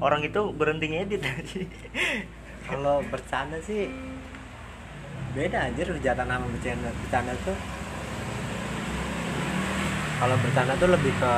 orang 0.01 0.25
itu 0.25 0.49
berhenti 0.51 0.89
ngedit. 0.89 1.21
Sih 1.45 1.65
kalau 2.69 3.05
bercanda 3.07 3.61
sih 3.61 3.87
beda 5.37 5.69
anjir 5.69 5.87
hujatan 5.93 6.25
sama 6.25 6.45
bercanda. 6.49 6.89
Bercanda 7.05 7.33
tuh 7.45 7.57
kalau 10.17 10.35
bercanda 10.41 10.73
tuh 10.81 10.89
lebih 10.89 11.13
ke 11.19 11.33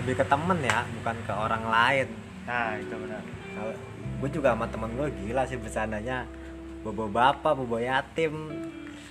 lebih 0.00 0.14
ke 0.16 0.24
temen 0.24 0.58
ya 0.64 0.80
bukan 1.00 1.16
ke 1.28 1.32
orang 1.36 1.64
lain. 1.68 2.08
Nah 2.48 2.74
itu 2.80 2.94
benar. 2.96 3.22
Kalau 3.52 3.74
gue 4.20 4.28
juga 4.32 4.56
sama 4.56 4.66
temen 4.72 4.90
gue 4.96 5.08
gila 5.26 5.44
sih 5.44 5.60
bercandanya. 5.60 6.24
Bobo 6.80 7.12
bapak 7.12 7.60
bobo 7.60 7.76
yatim 7.76 8.32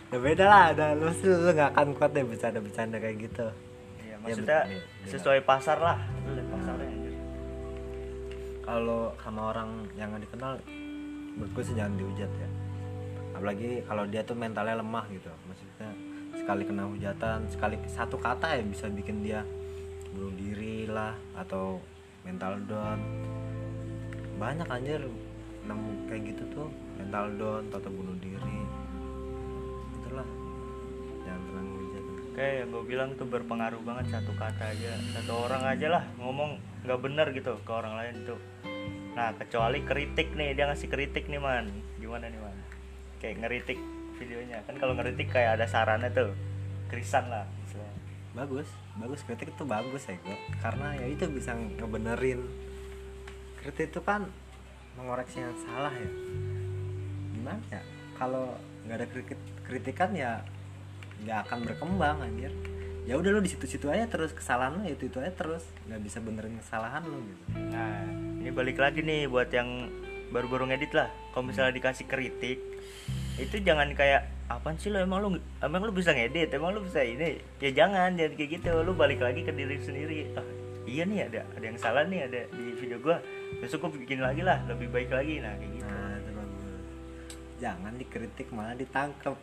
udah 0.09 0.19
beda 0.19 0.45
lah 0.49 0.65
udah 0.73 0.89
lu 0.97 1.13
sih 1.13 1.29
lu 1.29 1.53
gak 1.53 1.69
akan 1.77 1.93
kuat 1.93 2.11
deh 2.17 2.25
bercanda 2.25 2.57
bercanda 2.57 2.97
kayak 2.97 3.17
gitu. 3.29 3.45
Iya, 4.01 4.09
Ya, 4.09 4.15
maksudnya 4.17 4.59
bener. 4.65 5.05
sesuai 5.05 5.39
pasar 5.45 5.77
lah 5.77 5.97
pasarnya 6.49 6.89
anjir. 6.89 7.13
Kalau 8.65 9.13
sama 9.21 9.41
orang 9.53 9.69
yang 9.93 10.09
gak 10.09 10.25
dikenal 10.25 10.51
menurut 11.37 11.51
gue 11.53 11.63
sih 11.63 11.75
jangan 11.77 11.93
dihujat 11.93 12.31
ya. 12.33 12.49
Apalagi 13.37 13.85
kalau 13.85 14.03
dia 14.09 14.21
tuh 14.25 14.33
mentalnya 14.33 14.81
lemah 14.81 15.05
gitu 15.13 15.29
maksudnya 15.45 15.89
sekali 16.33 16.63
kena 16.65 16.89
hujatan 16.89 17.39
sekali 17.45 17.75
satu 17.85 18.17
kata 18.17 18.57
ya 18.57 18.63
bisa 18.65 18.89
bikin 18.89 19.21
dia 19.21 19.45
bunuh 20.09 20.33
diri 20.33 20.89
lah 20.89 21.13
atau 21.37 21.77
mental 22.25 22.57
down. 22.65 22.97
Banyak 24.41 24.65
anjir 24.65 25.05
nemu 25.69 26.09
kayak 26.09 26.33
gitu 26.33 26.43
tuh 26.49 26.67
mental 26.97 27.29
down 27.37 27.63
atau 27.69 27.91
bunuh 27.93 28.17
diri 28.17 28.58
jangan 31.29 31.41
pernah 31.45 31.63
hujat 31.69 32.05
kayak 32.39 32.53
yang 32.63 32.69
gue 32.71 32.83
bilang 32.87 33.09
tuh 33.19 33.27
berpengaruh 33.27 33.83
banget 33.83 34.15
satu 34.15 34.31
kata 34.39 34.71
aja. 34.71 34.95
Satu 35.11 35.33
orang 35.43 35.63
aja 35.67 35.87
lah 35.91 36.03
ngomong 36.15 36.55
nggak 36.87 36.99
bener 37.03 37.27
gitu 37.35 37.59
ke 37.67 37.71
orang 37.75 37.99
lain 37.99 38.15
tuh. 38.23 38.39
Nah 39.11 39.35
kecuali 39.35 39.83
kritik 39.83 40.31
nih 40.39 40.55
dia 40.55 40.71
ngasih 40.71 40.87
kritik 40.87 41.27
nih 41.27 41.43
man. 41.43 41.67
Gimana 41.99 42.31
nih 42.31 42.39
man? 42.39 42.55
Kayak 43.19 43.43
ngeritik 43.43 43.79
videonya. 44.15 44.63
Kan 44.63 44.79
kalau 44.79 44.95
ngeritik 44.95 45.27
kayak 45.27 45.59
ada 45.59 45.67
sarannya 45.67 46.07
tuh 46.15 46.31
krisan 46.87 47.27
lah 47.27 47.43
misalnya 47.67 47.93
bagus 48.31 48.67
bagus. 48.95 49.19
Kritik 49.27 49.51
itu 49.51 49.63
bagus 49.67 50.07
ya 50.07 50.15
gue 50.23 50.37
karena 50.63 50.87
ya 50.95 51.05
itu 51.11 51.27
bisa 51.27 51.51
ngebenerin. 51.53 52.39
Kritik 53.59 53.91
itu 53.91 53.99
kan 53.99 54.31
mengoreksi 54.95 55.43
yang 55.43 55.55
salah 55.67 55.91
ya. 55.91 56.11
Gimana 57.35 57.59
ya? 57.67 57.83
Kalau 58.15 58.55
nggak 58.87 58.95
ada 58.95 59.07
kritik 59.11 59.39
kritikan 59.67 60.15
ya 60.15 60.39
nggak 61.23 61.39
akan 61.47 61.57
berkembang 61.67 62.17
anjir. 62.23 62.51
Ya 63.09 63.17
udah 63.17 63.33
lo 63.33 63.41
di 63.41 63.49
situ-situ 63.49 63.89
aja 63.89 64.05
terus 64.05 64.37
kesalahan 64.37 64.79
lo 64.79 64.85
itu 64.85 65.09
itu 65.09 65.17
aja 65.17 65.33
terus. 65.33 65.65
Nggak 65.89 66.01
bisa 66.05 66.17
benerin 66.21 66.55
kesalahan 66.61 67.01
lo 67.03 67.17
gitu. 67.25 67.43
Nah 67.73 68.05
ini 68.39 68.49
balik 68.53 68.77
lagi 68.77 69.01
nih 69.01 69.25
buat 69.25 69.49
yang 69.49 69.89
baru-baru 70.29 70.69
ngedit 70.69 70.93
lah. 70.93 71.09
Kalau 71.33 71.49
misalnya 71.49 71.73
dikasih 71.73 72.05
kritik 72.05 72.61
itu 73.39 73.55
jangan 73.63 73.87
kayak 73.95 74.27
apaan 74.51 74.75
sih 74.75 74.91
lo 74.91 74.99
emang 74.99 75.23
lo 75.23 75.29
emang 75.63 75.81
lo 75.87 75.91
bisa 75.95 76.13
ngedit? 76.13 76.53
Emang 76.53 76.75
lo 76.75 76.85
bisa 76.85 77.01
ini? 77.01 77.41
Ya 77.57 77.73
jangan 77.73 78.13
jangan 78.13 78.33
kayak 78.37 78.49
gitu. 78.61 78.69
Lo 78.85 78.93
balik 78.93 79.25
lagi 79.25 79.41
ke 79.41 79.51
diri 79.51 79.81
sendiri. 79.81 80.29
Ah, 80.37 80.45
iya 80.85 81.03
nih 81.07 81.33
ada 81.33 81.49
ada 81.57 81.65
yang 81.65 81.79
salah 81.81 82.05
nih 82.05 82.29
ada 82.29 82.45
di 82.53 82.77
video 82.77 83.01
gua. 83.01 83.17
Besok 83.57 83.89
gua 83.89 83.91
bikin 83.97 84.21
lagi 84.21 84.45
lah 84.45 84.61
lebih 84.69 84.91
baik 84.93 85.09
lagi. 85.09 85.41
Nah 85.41 85.57
kayak 85.57 85.71
gitu 85.81 85.98
jangan 87.59 87.93
dikritik 87.99 88.47
malah 88.55 88.73
ditangkep. 88.73 89.35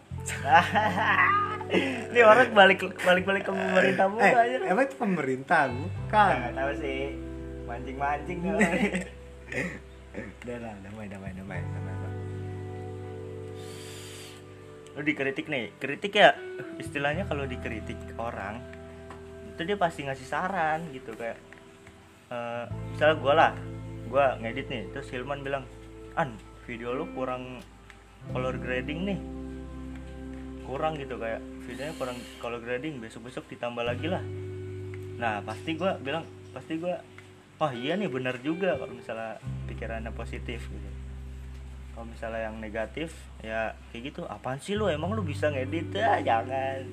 Ini 2.11 2.21
orang 2.25 2.57
balik 2.57 2.81
balik 3.05 3.25
balik 3.29 3.45
ke 3.45 3.53
pemerintah 3.53 4.07
mulu 4.09 4.23
eh, 4.23 4.33
aja. 4.33 4.57
emang 4.71 4.87
itu 4.87 4.97
pemerintah 4.97 5.69
bukan? 5.69 6.35
Nggak 6.41 6.55
tahu 6.57 6.73
sih. 6.81 7.03
Mancing 7.67 7.97
mancing 7.99 8.39
udah 10.17 10.57
lah 10.65 10.73
damai 10.81 11.07
damai 11.13 11.29
damai 11.37 11.61
damai 11.61 11.95
lu 14.97 15.05
dikritik 15.05 15.47
nih. 15.53 15.77
Kritik 15.77 16.17
ya 16.17 16.33
istilahnya 16.81 17.29
kalau 17.29 17.45
dikritik 17.45 18.01
orang 18.17 18.65
itu 19.53 19.61
dia 19.65 19.77
pasti 19.77 20.05
ngasih 20.09 20.29
saran 20.29 20.89
gitu 20.93 21.13
kayak 21.17 21.37
eh 22.33 22.65
misalnya 22.93 23.17
gue 23.17 23.33
lah 23.33 23.53
gue 24.07 24.25
ngedit 24.45 24.67
nih 24.69 24.83
terus 24.93 25.09
Hilman 25.09 25.41
bilang 25.41 25.65
an 26.19 26.37
video 26.69 26.93
lu 26.93 27.09
kurang 27.17 27.65
color 28.31 28.57
grading 28.59 29.01
nih. 29.07 29.19
Kurang 30.67 30.99
gitu 30.99 31.15
kayak 31.19 31.43
videonya 31.67 31.95
kurang 31.99 32.19
color 32.43 32.63
grading 32.63 32.99
besok 32.99 33.31
besok 33.31 33.45
ditambah 33.51 33.83
lagi 33.83 34.07
lah. 34.11 34.23
Nah 35.19 35.43
pasti 35.43 35.75
gue 35.75 35.91
bilang 36.03 36.27
pasti 36.51 36.79
gue 36.79 36.95
wah 37.57 37.73
iya 37.73 37.97
nih 37.97 38.11
bener 38.11 38.39
juga 38.41 38.77
kalau 38.77 38.95
misalnya 38.95 39.39
pikirannya 39.71 40.13
positif 40.15 40.67
gitu. 40.67 40.91
Kalau 41.97 42.07
misalnya 42.07 42.51
yang 42.53 42.57
negatif 42.61 43.15
ya 43.41 43.73
kayak 43.91 44.13
gitu 44.13 44.21
apaan 44.29 44.61
sih 44.61 44.77
lu? 44.77 44.91
Emang 44.91 45.17
lu 45.17 45.25
bisa 45.25 45.49
ngedit? 45.49 45.91
Ya 45.97 46.21
jangan. 46.21 46.85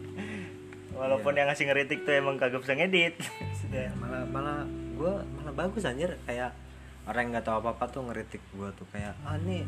Walaupun 0.99 1.33
yang 1.33 1.49
ngasih 1.49 1.65
ngeritik 1.67 2.05
tuh 2.05 2.13
emang 2.13 2.37
kagak 2.37 2.61
bisa 2.61 2.77
ngedit. 2.77 3.17
Sudah 3.57 3.89
malah 4.01 4.23
malah 4.29 4.59
gue 4.95 5.13
malah 5.41 5.53
bagus 5.53 5.83
anjir. 5.83 6.15
Kayak 6.23 6.55
orang 7.03 7.35
nggak 7.35 7.43
tahu 7.43 7.59
apa 7.65 7.69
apa 7.75 7.85
tuh 7.91 8.01
ngeritik 8.07 8.39
gue 8.55 8.69
tuh. 8.77 8.87
Kayak 8.95 9.17
ah 9.27 9.35
nih 9.41 9.67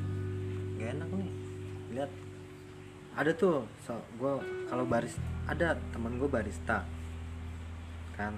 gak 0.75 0.91
enak 0.95 1.10
nih 1.15 1.45
lihat. 1.96 2.12
Ada 3.16 3.32
tuh 3.32 3.64
so, 3.88 3.96
gue 4.20 4.34
kalau 4.68 4.84
baris 4.84 5.16
ada 5.48 5.80
temen 5.96 6.20
gue 6.20 6.28
barista. 6.28 6.84
Kan? 8.20 8.36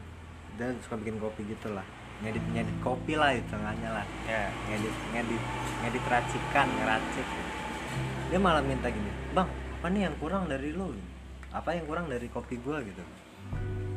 Dia 0.57 0.73
suka 0.85 1.01
bikin 1.01 1.17
kopi 1.17 1.41
gitu 1.49 1.73
lah. 1.73 1.85
Ngedit 2.21 2.45
ngedit 2.53 2.77
kopi 2.85 3.17
lah 3.17 3.33
itu 3.33 3.45
tengahnya 3.49 3.89
lah. 4.01 4.05
Ya 4.29 4.53
ngedit 4.69 4.95
ngedit 5.13 5.43
ngedit 5.81 6.03
racikan 6.05 6.67
ngeracik. 6.77 7.27
Dia 8.29 8.39
malah 8.41 8.61
minta 8.61 8.93
gini 8.93 9.09
bang 9.33 9.49
apa 9.77 9.87
nih 9.93 10.09
yang 10.09 10.15
kurang 10.17 10.49
dari 10.49 10.73
lo 10.73 10.89
apa 11.53 11.73
yang 11.73 11.85
kurang 11.87 12.09
dari 12.09 12.27
kopi 12.29 12.59
gua? 12.61 12.81
gitu. 12.85 13.01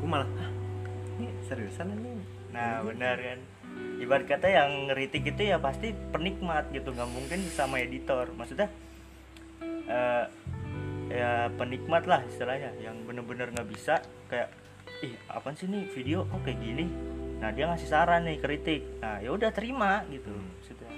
Gue 0.01 0.09
malah 0.09 0.29
ah 0.41 0.49
ini 1.21 1.29
seriusan 1.45 1.93
ini? 1.93 2.21
Nah 2.49 2.81
benar 2.81 3.21
kan? 3.21 3.39
Ibarat 4.01 4.25
kata 4.25 4.47
yang 4.49 4.89
ngeritik 4.89 5.29
itu 5.29 5.53
ya 5.53 5.61
pasti 5.61 5.93
penikmat 5.93 6.73
gitu. 6.73 6.89
Nggak 6.89 7.09
mungkin 7.13 7.39
sama 7.53 7.77
editor. 7.77 8.33
Maksudnya 8.33 8.69
eh, 9.87 10.25
ya 11.11 11.51
penikmat 11.59 12.07
lah 12.07 12.23
istilahnya 12.23 12.71
yang 12.79 13.03
bener-bener 13.03 13.51
nggak 13.51 13.67
bisa 13.67 13.99
kayak 14.31 14.47
ih 15.03 15.17
apa 15.27 15.51
sih 15.57 15.67
nih 15.67 15.89
video 15.91 16.25
kok 16.29 16.41
kayak 16.45 16.59
gini? 16.61 16.85
Nah 17.41 17.49
dia 17.51 17.65
ngasih 17.67 17.89
saran 17.89 18.25
nih 18.29 18.37
kritik. 18.39 18.81
Nah 19.01 19.19
ya 19.19 19.33
udah 19.33 19.49
terima 19.51 20.05
gitu. 20.13 20.31
Maksudnya. 20.31 20.93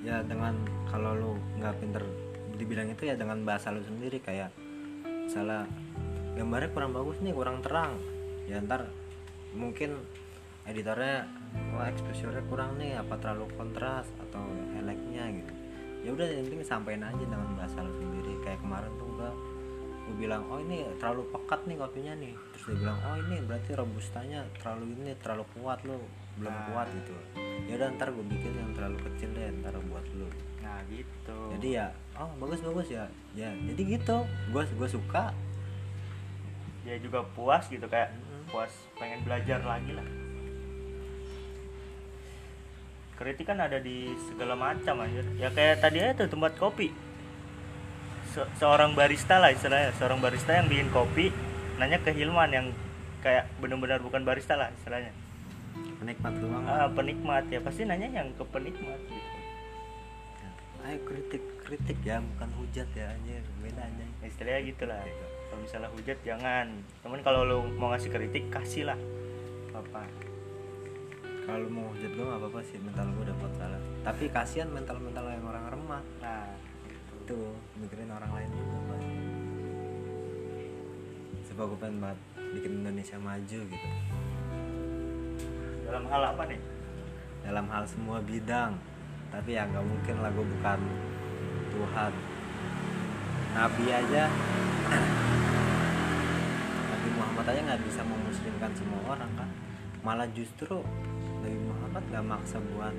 Ya 0.00 0.16
dengan 0.24 0.56
kalau 0.88 1.12
lu 1.12 1.32
nggak 1.60 1.74
pinter 1.82 2.02
dibilang 2.56 2.88
itu 2.92 3.08
ya 3.08 3.14
dengan 3.16 3.42
bahasa 3.44 3.72
lu 3.72 3.82
sendiri 3.84 4.20
kayak 4.20 4.52
salah 5.28 5.66
gambarnya 6.36 6.70
kurang 6.72 6.92
bagus 6.94 7.18
nih 7.20 7.34
kurang 7.34 7.60
terang. 7.60 7.98
Ya 8.46 8.62
ntar 8.62 8.88
mungkin 9.52 9.98
editornya 10.70 11.26
wah 11.74 11.90
exposure 11.90 12.38
kurang 12.46 12.78
nih 12.78 12.94
apa 12.94 13.18
terlalu 13.18 13.50
kontras 13.58 14.06
atau 14.28 14.44
highlightnya 14.76 15.42
gitu 15.42 15.59
ya 16.00 16.10
udah 16.16 16.26
yang 16.26 16.44
penting 16.48 16.64
sampein 16.64 17.02
aja 17.04 17.20
dengan 17.20 17.50
bahasa 17.56 17.84
lu 17.84 17.92
sendiri. 17.96 18.32
Kayak 18.40 18.60
kemarin 18.64 18.92
tuh 18.96 19.08
gua 19.14 19.30
gue 20.10 20.14
bilang 20.26 20.42
oh 20.50 20.58
ini 20.58 20.82
terlalu 20.98 21.22
pekat 21.30 21.60
nih 21.70 21.76
kopinya 21.78 22.14
nih. 22.18 22.34
Terus 22.56 22.64
dia 22.66 22.76
bilang 22.82 22.98
oh 23.04 23.16
ini 23.16 23.36
berarti 23.46 23.70
robustanya 23.78 24.40
terlalu 24.58 24.84
ini 24.98 25.12
terlalu 25.22 25.44
kuat 25.54 25.78
lo 25.86 26.02
belum 26.38 26.50
Nah. 26.50 26.66
kuat 26.72 26.86
gitu. 26.90 27.14
Ya 27.68 27.72
udah 27.78 27.88
ntar 27.94 28.08
gue 28.10 28.24
bikin 28.26 28.52
yang 28.58 28.70
terlalu 28.74 28.98
kecil 29.06 29.30
deh 29.36 29.46
ntar 29.62 29.74
buat 29.86 30.06
lu. 30.16 30.26
Nah 30.64 30.82
gitu. 30.90 31.38
Jadi 31.58 31.68
ya 31.78 31.86
oh 32.18 32.30
bagus 32.42 32.60
bagus 32.64 32.88
ya. 32.90 33.06
Ya 33.38 33.50
jadi 33.54 33.82
gitu. 33.98 34.26
Gue 34.50 34.62
gue 34.66 34.88
suka. 34.90 35.30
Dia 36.82 36.96
juga 36.96 37.22
puas 37.36 37.68
gitu 37.68 37.84
kayak 37.86 38.10
Mm-mm. 38.16 38.50
puas 38.50 38.72
pengen 38.96 39.20
belajar 39.22 39.60
lagi 39.62 39.92
lah 39.94 40.19
kritik 43.20 43.52
kan 43.52 43.60
ada 43.60 43.76
di 43.76 44.16
segala 44.32 44.56
macam 44.56 45.04
anjir. 45.04 45.28
Ya 45.36 45.52
kayak 45.52 45.84
tadi 45.84 46.00
aja 46.00 46.16
tuh 46.24 46.32
tempat 46.32 46.56
kopi. 46.56 46.88
Se- 48.32 48.48
seorang 48.56 48.96
barista 48.96 49.36
lah 49.36 49.52
istilahnya. 49.52 49.92
Seorang 50.00 50.24
barista 50.24 50.56
yang 50.56 50.72
bikin 50.72 50.88
kopi 50.88 51.28
nanya 51.76 52.00
ke 52.00 52.16
Hilman 52.16 52.48
yang 52.48 52.66
kayak 53.20 53.52
benar-benar 53.60 54.00
bukan 54.00 54.24
barista 54.24 54.56
lah 54.56 54.72
istilahnya. 54.80 55.12
Penikmat 56.00 56.32
doang. 56.40 56.64
Ah, 56.64 56.88
penikmat. 56.88 57.44
Ya 57.52 57.60
pasti 57.60 57.84
nanya 57.84 58.08
yang 58.08 58.32
ke 58.32 58.44
penikmat 58.48 58.96
gitu. 59.04 59.38
Ayo 60.80 60.96
kritik 61.04 61.44
kritik 61.60 62.00
ya 62.00 62.24
bukan 62.24 62.48
hujat 62.56 62.88
ya 62.96 63.12
anjir. 63.12 63.44
Beda 63.60 63.84
aja 63.84 64.04
istilahnya 64.24 64.60
gitu 64.64 64.88
lah 64.88 65.04
kalau 65.52 65.60
misalnya 65.60 65.92
hujat 65.92 66.18
jangan. 66.24 66.72
Temen 67.04 67.20
kalau 67.20 67.44
lu 67.44 67.68
mau 67.76 67.92
ngasih 67.92 68.08
kritik 68.08 68.48
kasih 68.48 68.88
lah. 68.88 68.98
Apa 69.76 70.08
kalau 71.50 71.66
mau 71.66 71.90
hujat 71.90 72.14
gue 72.14 72.22
apa-apa 72.22 72.62
sih 72.62 72.78
mental 72.78 73.10
gue 73.10 73.26
udah 73.26 73.36
kuat 73.42 73.52
salah 73.58 73.80
tapi 74.06 74.30
kasihan 74.30 74.70
mental 74.70 75.02
mental 75.02 75.26
yang 75.28 75.44
orang 75.44 75.64
remah. 75.66 76.02
Nah 76.22 76.46
itu 77.20 77.36
mikirin 77.78 78.10
orang 78.10 78.30
lain 78.32 78.50
juga 78.54 78.78
Pak. 78.86 79.00
sebab 81.50 81.74
gue 81.74 81.78
pengen 81.82 81.98
banget 81.98 82.18
bikin 82.54 82.72
Indonesia 82.80 83.16
maju 83.18 83.58
gitu. 83.66 83.88
Dalam 85.90 86.04
hal 86.06 86.22
apa 86.30 86.42
nih? 86.46 86.60
Dalam 87.42 87.66
hal 87.66 87.84
semua 87.90 88.22
bidang. 88.22 88.78
Tapi 89.34 89.58
ya 89.58 89.66
nggak 89.66 89.82
mungkin 89.82 90.14
lah 90.22 90.30
gue 90.30 90.46
bukan 90.46 90.78
Tuhan. 91.74 92.12
Nabi 93.58 93.84
aja. 93.90 94.24
Nabi 96.94 97.08
Muhammad 97.18 97.46
aja 97.50 97.60
nggak 97.66 97.82
bisa 97.82 98.00
memuslimkan 98.06 98.70
semua 98.78 99.00
orang 99.10 99.30
kan? 99.34 99.50
Malah 100.06 100.30
justru 100.30 100.86
Muhammad 101.90 102.06
nggak 102.06 102.26
maksa 102.30 102.56
buat 102.70 102.94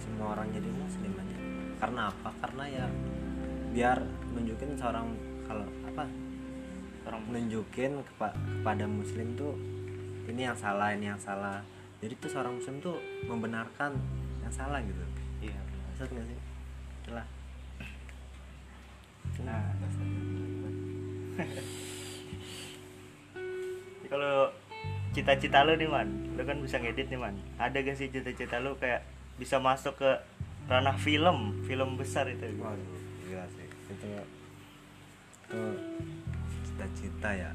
semua 0.00 0.32
orang 0.32 0.48
jadi 0.48 0.64
muslim 0.72 1.12
aja? 1.12 1.36
Karena 1.76 2.08
apa? 2.08 2.32
Karena 2.40 2.64
ya 2.72 2.86
biar 3.76 4.00
nunjukin 4.32 4.80
seorang 4.80 5.12
kalau 5.44 5.68
apa? 5.84 6.08
Orang 7.04 7.28
nunjukin 7.28 8.00
kepa- 8.00 8.32
kepada 8.32 8.88
muslim 8.88 9.36
tuh 9.36 9.52
ini 10.24 10.40
yang 10.40 10.56
salah 10.56 10.96
ini 10.96 11.12
yang 11.12 11.20
salah. 11.20 11.60
Jadi 12.00 12.16
tuh 12.16 12.32
seorang 12.32 12.56
muslim 12.56 12.80
tuh 12.80 12.96
membenarkan 13.28 13.92
yang 14.40 14.52
salah 14.56 14.80
gitu. 14.80 15.04
Iya. 15.44 15.60
Maksud 15.92 16.08
nggak 16.08 16.24
sih? 16.24 16.40
Lah 17.12 17.28
nah 19.44 19.60
kalau 24.08 24.48
cita-cita 25.14 25.62
lu 25.62 25.78
nih 25.78 25.86
man. 25.86 26.10
Lu 26.34 26.42
kan 26.42 26.58
bisa 26.58 26.82
ngedit 26.82 27.06
nih 27.06 27.20
man. 27.22 27.38
Ada 27.56 27.80
gak 27.86 27.96
sih 27.96 28.10
cita-cita 28.10 28.58
lu 28.58 28.74
kayak 28.76 29.06
bisa 29.38 29.62
masuk 29.62 29.94
ke 29.96 30.10
ranah 30.66 30.98
film 30.98 31.62
film 31.64 31.94
besar 31.94 32.26
itu? 32.26 32.42
Waduh, 32.58 32.98
gila 33.24 33.46
sih. 33.54 33.66
Itu 33.88 34.06
itu 35.46 35.60
cita-cita 36.66 37.30
ya. 37.30 37.50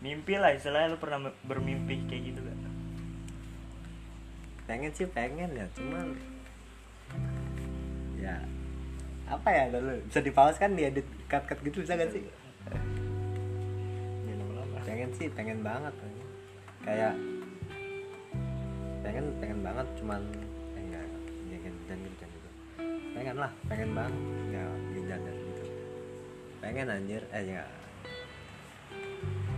Mimpi 0.00 0.34
lah 0.40 0.56
istilahnya 0.56 0.94
lu 0.94 0.98
pernah 0.98 1.28
bermimpi 1.44 2.08
kayak 2.08 2.22
gitu 2.32 2.40
gak? 2.40 2.58
Pengen 4.64 4.92
sih 4.96 5.06
pengen 5.12 5.52
ya. 5.52 5.66
Cuman 5.76 6.16
ya 8.18 8.34
apa 9.28 9.48
ya 9.52 9.64
dulu 9.68 9.94
bisa 10.08 10.20
dipaus 10.24 10.56
kan 10.56 10.72
diedit 10.72 11.04
cut 11.28 11.44
cut 11.44 11.60
gitu 11.60 11.84
bisa 11.84 11.94
gak 11.94 12.10
sih 12.10 12.24
pengen 15.08 15.24
sih 15.24 15.32
pengen 15.32 15.64
banget 15.64 15.94
kayak 16.84 17.16
pengen 19.00 19.24
pengen 19.40 19.64
banget 19.64 19.86
cuman 19.96 20.20
eh, 20.76 20.84
enggak 20.84 21.04
jangan 21.48 21.72
jangan 21.88 21.96
gitu 22.04 22.16
jangan 22.20 22.36
gitu. 22.36 22.50
Pengen 23.16 23.36
lah 23.40 23.52
pengen 23.72 23.90
banget 23.96 24.14
ya 24.52 24.64
jangan 25.08 25.32
gitu. 25.32 25.64
Pengen 26.60 26.86
anjir 26.92 27.22
eh 27.32 27.40
ya. 27.40 27.64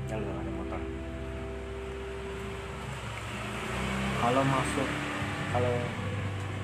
Ya 0.07 0.14
ada 0.23 0.50
motor. 0.54 0.80
Kalau 4.23 4.42
masuk 4.47 4.88
kalau 5.50 5.75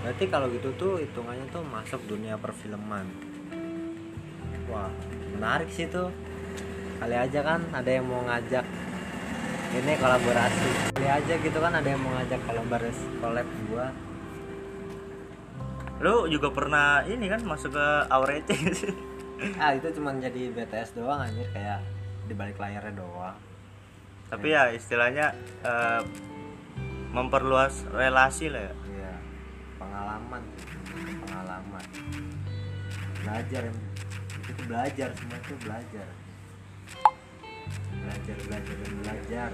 berarti 0.06 0.24
kalau 0.30 0.46
gitu 0.54 0.70
tuh 0.78 1.02
hitungannya 1.02 1.46
tuh 1.50 1.66
masuk 1.66 1.98
dunia 2.06 2.38
perfilman. 2.38 3.10
Wah 4.70 4.94
menarik 5.34 5.74
sih 5.74 5.90
tuh 5.90 6.14
kali 6.96 7.16
aja 7.16 7.40
kan 7.44 7.60
ada 7.72 7.90
yang 7.90 8.06
mau 8.08 8.24
ngajak 8.24 8.64
ini 9.76 9.92
kolaborasi. 10.00 10.68
Kali 10.96 11.08
aja 11.08 11.34
gitu 11.36 11.58
kan 11.60 11.72
ada 11.76 11.88
yang 11.88 12.00
mau 12.00 12.12
ngajak 12.16 12.40
kolaborasi 12.48 13.04
collab 13.20 13.48
gua 13.68 13.86
lu 15.96 16.28
juga 16.28 16.52
pernah 16.52 17.00
ini 17.08 17.24
kan 17.24 17.40
masuk 17.40 17.72
ke 17.72 17.86
Aurece 18.12 18.52
ah 19.62 19.72
itu 19.72 19.88
cuman 19.96 20.20
jadi 20.20 20.52
BTS 20.52 20.96
doang 20.96 21.24
anjir. 21.24 21.48
Kayak 21.56 21.80
di 22.28 22.34
balik 22.36 22.60
layarnya 22.60 22.92
doang. 22.96 23.36
Tapi 24.28 24.52
ya 24.52 24.72
istilahnya 24.76 25.32
eh, 25.64 26.02
memperluas 27.16 27.88
relasi 27.92 28.52
lah 28.52 28.60
ya. 28.68 28.74
Iya 28.92 29.12
pengalaman. 29.80 30.42
Pengalaman. 31.24 31.84
Belajar 33.24 33.62
itu 34.46 34.62
belajar 34.68 35.08
semua 35.16 35.38
itu 35.42 35.54
belajar 35.64 36.06
belajar 38.06 38.36
belajar 38.46 38.74
dan 38.78 38.92
belajar. 39.02 39.50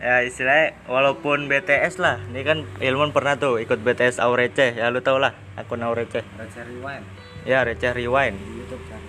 Ya 0.00 0.24
istilahnya 0.24 0.80
walaupun 0.88 1.44
BTS 1.44 2.00
lah. 2.00 2.16
Ini 2.32 2.40
kan 2.40 2.58
Ilman 2.80 3.12
pernah 3.12 3.36
tuh 3.36 3.60
ikut 3.60 3.84
BTS 3.84 4.16
Aurece 4.16 4.72
ya 4.72 4.88
lu 4.88 5.04
tau 5.04 5.20
lah 5.20 5.36
akun 5.60 5.84
Aurece 5.84 6.24
Receh 6.40 6.64
rewind. 6.64 7.04
Ya 7.44 7.60
Receh 7.60 7.92
Rewind. 7.92 8.36
Di 8.40 8.52
YouTube 8.64 8.84
kan. 8.88 9.00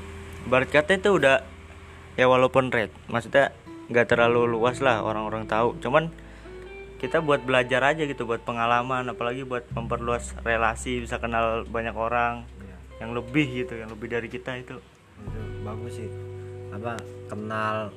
Barat 0.52 0.68
itu 0.92 1.10
udah 1.16 1.48
ya 2.20 2.28
walaupun 2.28 2.76
red 2.76 2.92
maksudnya 3.08 3.56
nggak 3.88 4.12
terlalu 4.12 4.52
luas 4.52 4.84
lah 4.84 5.00
orang-orang 5.00 5.48
tahu. 5.48 5.80
Cuman 5.80 6.12
kita 7.00 7.24
buat 7.24 7.40
belajar 7.48 7.88
aja 7.88 8.04
gitu 8.04 8.28
buat 8.28 8.44
pengalaman. 8.44 9.08
Apalagi 9.08 9.48
buat 9.48 9.64
memperluas 9.72 10.36
relasi 10.44 11.00
bisa 11.08 11.24
kenal 11.24 11.64
banyak 11.68 11.96
orang. 11.96 12.44
Iya. 12.60 12.76
yang 13.08 13.12
lebih 13.16 13.48
gitu 13.64 13.80
yang 13.80 13.90
lebih 13.90 14.12
dari 14.12 14.28
kita 14.28 14.60
itu. 14.60 14.76
Itu 15.24 15.40
bagus 15.64 16.04
sih 16.04 16.31
apa 16.72 16.96
kenal 17.28 17.92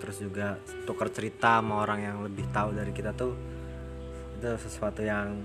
terus 0.00 0.20
juga 0.20 0.56
tukar 0.84 1.08
cerita 1.08 1.60
sama 1.60 1.80
orang 1.80 2.00
yang 2.02 2.16
lebih 2.20 2.44
tahu 2.50 2.72
dari 2.72 2.92
kita 2.92 3.12
tuh 3.12 3.32
itu 4.36 4.50
sesuatu 4.60 5.00
yang 5.00 5.44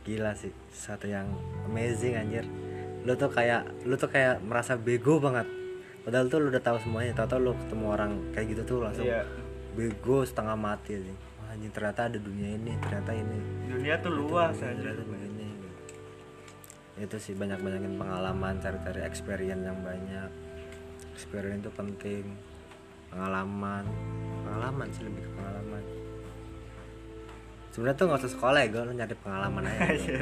gila 0.00 0.32
sih 0.32 0.48
sesuatu 0.72 1.04
yang 1.04 1.28
amazing 1.68 2.16
anjir. 2.16 2.44
Lu 3.04 3.12
tuh 3.16 3.28
kayak 3.28 3.68
lu 3.84 3.96
tuh 3.96 4.08
kayak 4.08 4.40
merasa 4.40 4.76
bego 4.76 5.20
banget. 5.20 5.44
Padahal 6.00 6.32
tuh 6.32 6.40
lu 6.40 6.48
udah 6.48 6.64
tahu 6.64 6.80
semuanya 6.80 7.12
tau 7.12 7.28
tau 7.28 7.40
lu 7.40 7.52
ketemu 7.52 7.84
orang 7.92 8.12
kayak 8.32 8.46
gitu 8.56 8.62
tuh 8.64 8.78
langsung 8.80 9.04
Iya. 9.04 9.28
bego 9.76 10.24
setengah 10.24 10.56
mati 10.56 10.96
sih. 10.96 11.16
Wah, 11.36 11.52
anjing 11.52 11.68
ternyata 11.68 12.08
ada 12.08 12.16
dunia 12.16 12.48
ini 12.56 12.72
ternyata 12.80 13.12
ini. 13.12 13.38
Dunia 13.68 13.94
tuh 14.00 14.12
luas 14.14 14.56
aja 14.56 14.72
ternyata 14.72 15.04
begini 15.04 15.44
gitu. 15.52 15.68
itu 17.00 17.16
sih 17.16 17.32
banyak 17.32 17.60
banyakin 17.60 17.96
pengalaman 17.96 18.54
cari-cari 18.60 19.00
experience 19.04 19.64
yang 19.64 19.80
banyak 19.80 20.28
experience 21.20 21.68
itu 21.68 21.72
penting. 21.76 22.24
Pengalaman. 23.12 23.84
Pengalaman 24.48 24.88
sih 24.96 25.04
lebih 25.04 25.20
ke 25.20 25.30
pengalaman. 25.36 25.84
Sebenarnya 27.76 27.98
tuh 28.00 28.04
nggak 28.08 28.20
usah 28.24 28.32
sekolah 28.32 28.60
ya 28.64 28.68
gue 28.72 28.82
lu 28.88 28.92
nyari 28.96 29.16
pengalaman 29.20 29.64
aja 29.68 30.16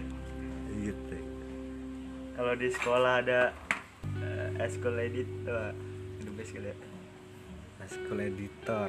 gitu. 0.86 1.16
Kalau 2.38 2.52
di 2.54 2.68
sekolah 2.70 3.12
ada 3.18 3.50
eh, 4.22 4.62
eskul 4.62 4.94
edit 4.94 5.28
wah 5.50 5.74
the 6.22 6.30
best 6.38 6.54
kali 6.54 6.70
ya? 6.70 6.76
Nah, 7.82 7.86
school 7.90 8.22
editor. 8.22 8.88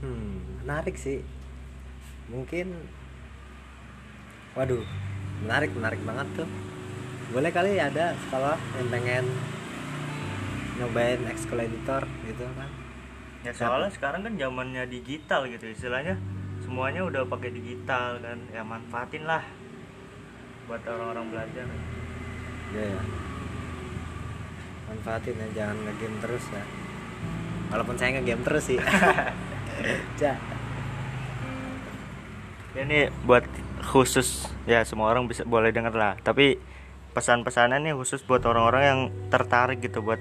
Hmm 0.00 0.42
menarik 0.62 0.94
sih. 0.94 1.20
Mungkin 2.30 2.70
waduh 4.54 4.86
menarik 5.42 5.70
menarik 5.74 6.00
banget 6.06 6.26
tuh. 6.42 6.48
Boleh 7.34 7.50
kali 7.50 7.76
ada 7.76 8.14
sekolah 8.26 8.56
yang 8.78 8.88
pengen 8.88 9.24
nyobain 10.78 11.20
ekskul 11.28 11.60
editor 11.60 12.06
gitu 12.24 12.44
kan. 12.56 12.70
Ya 13.42 13.52
soalnya 13.52 13.90
sekarang 13.90 14.22
kan 14.22 14.38
zamannya 14.38 14.86
digital 14.86 15.50
gitu 15.50 15.66
istilahnya 15.72 16.16
semuanya 16.62 17.02
udah 17.02 17.26
pakai 17.26 17.50
digital 17.50 18.22
kan. 18.22 18.38
Ya 18.54 18.62
manfaatin 18.62 19.26
lah 19.26 19.42
buat 20.70 20.82
orang-orang 20.86 21.26
belajar. 21.32 21.66
Iya 22.72 22.84
ya 22.96 23.02
manfaatin 24.92 25.36
ya 25.36 25.48
jangan 25.56 25.76
ngegame 25.84 26.18
terus 26.22 26.44
ya. 26.52 26.64
Walaupun 27.72 27.96
saya 27.96 28.20
ngegame 28.20 28.42
terus 28.46 28.64
sih. 28.70 28.78
Ja 30.20 30.36
ini 32.78 33.12
buat 33.28 33.44
khusus 33.84 34.48
ya 34.64 34.80
semua 34.86 35.12
orang 35.12 35.28
bisa 35.28 35.44
boleh 35.44 35.74
denger 35.74 35.92
lah. 35.92 36.16
Tapi 36.20 36.56
pesan-pesannya 37.12 37.84
nih 37.84 37.94
khusus 37.96 38.24
buat 38.24 38.40
orang-orang 38.48 38.82
yang 38.82 39.00
tertarik 39.28 39.84
gitu 39.84 40.00
buat 40.00 40.20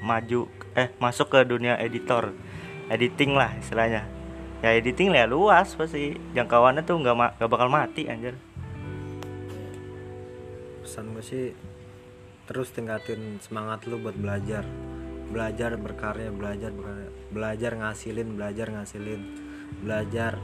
maju 0.00 0.48
eh 0.72 0.88
masuk 0.96 1.28
ke 1.28 1.40
dunia 1.44 1.76
editor. 1.76 2.32
Editing 2.88 3.32
lah 3.32 3.54
istilahnya. 3.56 4.02
Ya 4.60 4.74
editing 4.74 5.08
lah 5.08 5.24
luas 5.24 5.72
pasti. 5.72 6.16
Jangkauannya 6.32 6.82
tuh 6.82 6.98
nggak 6.98 7.16
ma- 7.16 7.34
nggak 7.36 7.48
bakal 7.48 7.68
mati 7.68 8.04
anjir. 8.06 8.34
Pesan 10.82 11.14
gue 11.14 11.22
sih 11.22 11.46
terus 12.44 12.74
tingkatin 12.74 13.38
semangat 13.38 13.86
lu 13.86 14.00
buat 14.00 14.16
belajar. 14.16 14.66
Belajar 15.30 15.78
berkarya 15.78 16.34
belajar 16.34 16.74
berkarya. 16.74 17.08
Belajar 17.30 17.72
ngasilin 17.76 18.28
belajar 18.34 18.66
ngasilin. 18.68 19.22
Belajar 19.80 20.34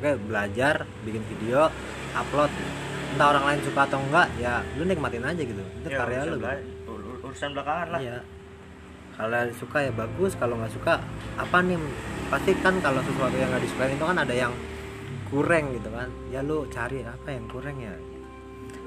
oke 0.00 0.16
belajar 0.24 0.88
bikin 1.04 1.20
video 1.28 1.68
upload. 2.16 2.48
Entah 3.10 3.26
orang 3.30 3.44
lain 3.44 3.60
suka 3.60 3.84
atau 3.84 4.00
enggak 4.00 4.32
ya 4.38 4.64
lu 4.74 4.88
nikmatin 4.88 5.20
aja 5.20 5.42
gitu. 5.42 5.60
Itu 5.60 5.88
Ya, 5.92 5.98
karya 5.98 6.20
lu 6.24 6.40
bela- 6.40 6.64
urusan 7.20 7.52
belakangan 7.52 7.88
lah. 7.92 8.00
Iya 8.00 8.18
kalau 9.20 9.36
yang 9.36 9.52
suka 9.52 9.78
ya 9.84 9.92
bagus 9.92 10.32
kalau 10.40 10.56
nggak 10.56 10.72
suka 10.72 10.96
apa 11.36 11.56
nih? 11.60 11.76
Pasti 12.32 12.56
kan 12.56 12.80
kalau 12.80 13.04
sesuatu 13.04 13.36
yang 13.36 13.52
nggak 13.52 13.68
disukai 13.68 13.92
itu 13.92 14.00
kan 14.00 14.16
ada 14.16 14.32
yang 14.32 14.52
kurang 15.28 15.76
gitu 15.76 15.92
kan. 15.92 16.08
Ya 16.32 16.40
lu 16.40 16.64
cari 16.72 17.04
apa 17.04 17.28
yang 17.28 17.44
kurang 17.52 17.76
ya. 17.76 17.92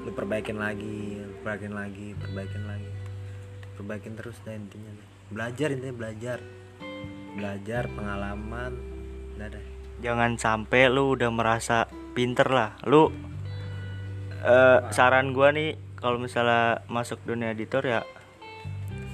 Lu 0.02 0.10
perbaikin 0.10 0.58
lagi 0.58 1.22
perbaikin 1.38 1.78
lagi 1.78 2.18
perbaikin 2.18 2.66
lagi. 2.66 2.90
Perbaikin 3.78 4.12
terus 4.18 4.34
deh 4.42 4.58
intinya. 4.58 4.90
Belajar 5.30 5.70
intinya 5.70 5.94
belajar. 5.94 6.38
Belajar 7.38 7.86
pengalaman. 7.94 8.72
Udah 9.38 9.48
deh. 9.54 9.66
Jangan 10.02 10.34
sampai 10.34 10.90
lu 10.90 11.14
udah 11.14 11.30
merasa 11.30 11.86
pinter 12.10 12.50
lah. 12.50 12.74
Lu 12.82 13.06
eh, 14.42 14.78
saran 14.90 15.30
gua 15.30 15.54
nih 15.54 15.78
kalau 15.94 16.18
misalnya 16.18 16.82
masuk 16.90 17.22
dunia 17.22 17.54
editor 17.54 17.86
ya 17.86 18.02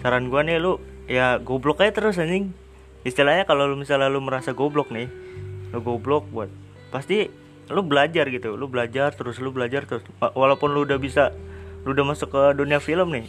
saran 0.00 0.26
gua 0.32 0.42
nih 0.42 0.56
lu 0.58 0.80
ya 1.10 1.42
goblok 1.42 1.82
aja 1.82 1.90
terus 1.90 2.22
anjing. 2.22 2.54
Istilahnya 3.02 3.42
kalau 3.42 3.66
lu 3.66 3.74
misalnya 3.74 4.06
lu 4.06 4.22
merasa 4.22 4.54
goblok 4.54 4.94
nih 4.94 5.10
lu 5.74 5.82
goblok 5.82 6.30
buat 6.30 6.46
pasti 6.94 7.26
lu 7.66 7.82
belajar 7.82 8.30
gitu. 8.30 8.54
Lu 8.54 8.70
belajar 8.70 9.10
terus 9.10 9.42
lu 9.42 9.50
belajar 9.50 9.90
terus. 9.90 10.06
Wa- 10.22 10.30
walaupun 10.38 10.70
lu 10.70 10.86
udah 10.86 11.02
bisa 11.02 11.34
lu 11.82 11.90
udah 11.90 12.06
masuk 12.14 12.30
ke 12.30 12.42
dunia 12.54 12.78
film 12.78 13.10
nih 13.10 13.26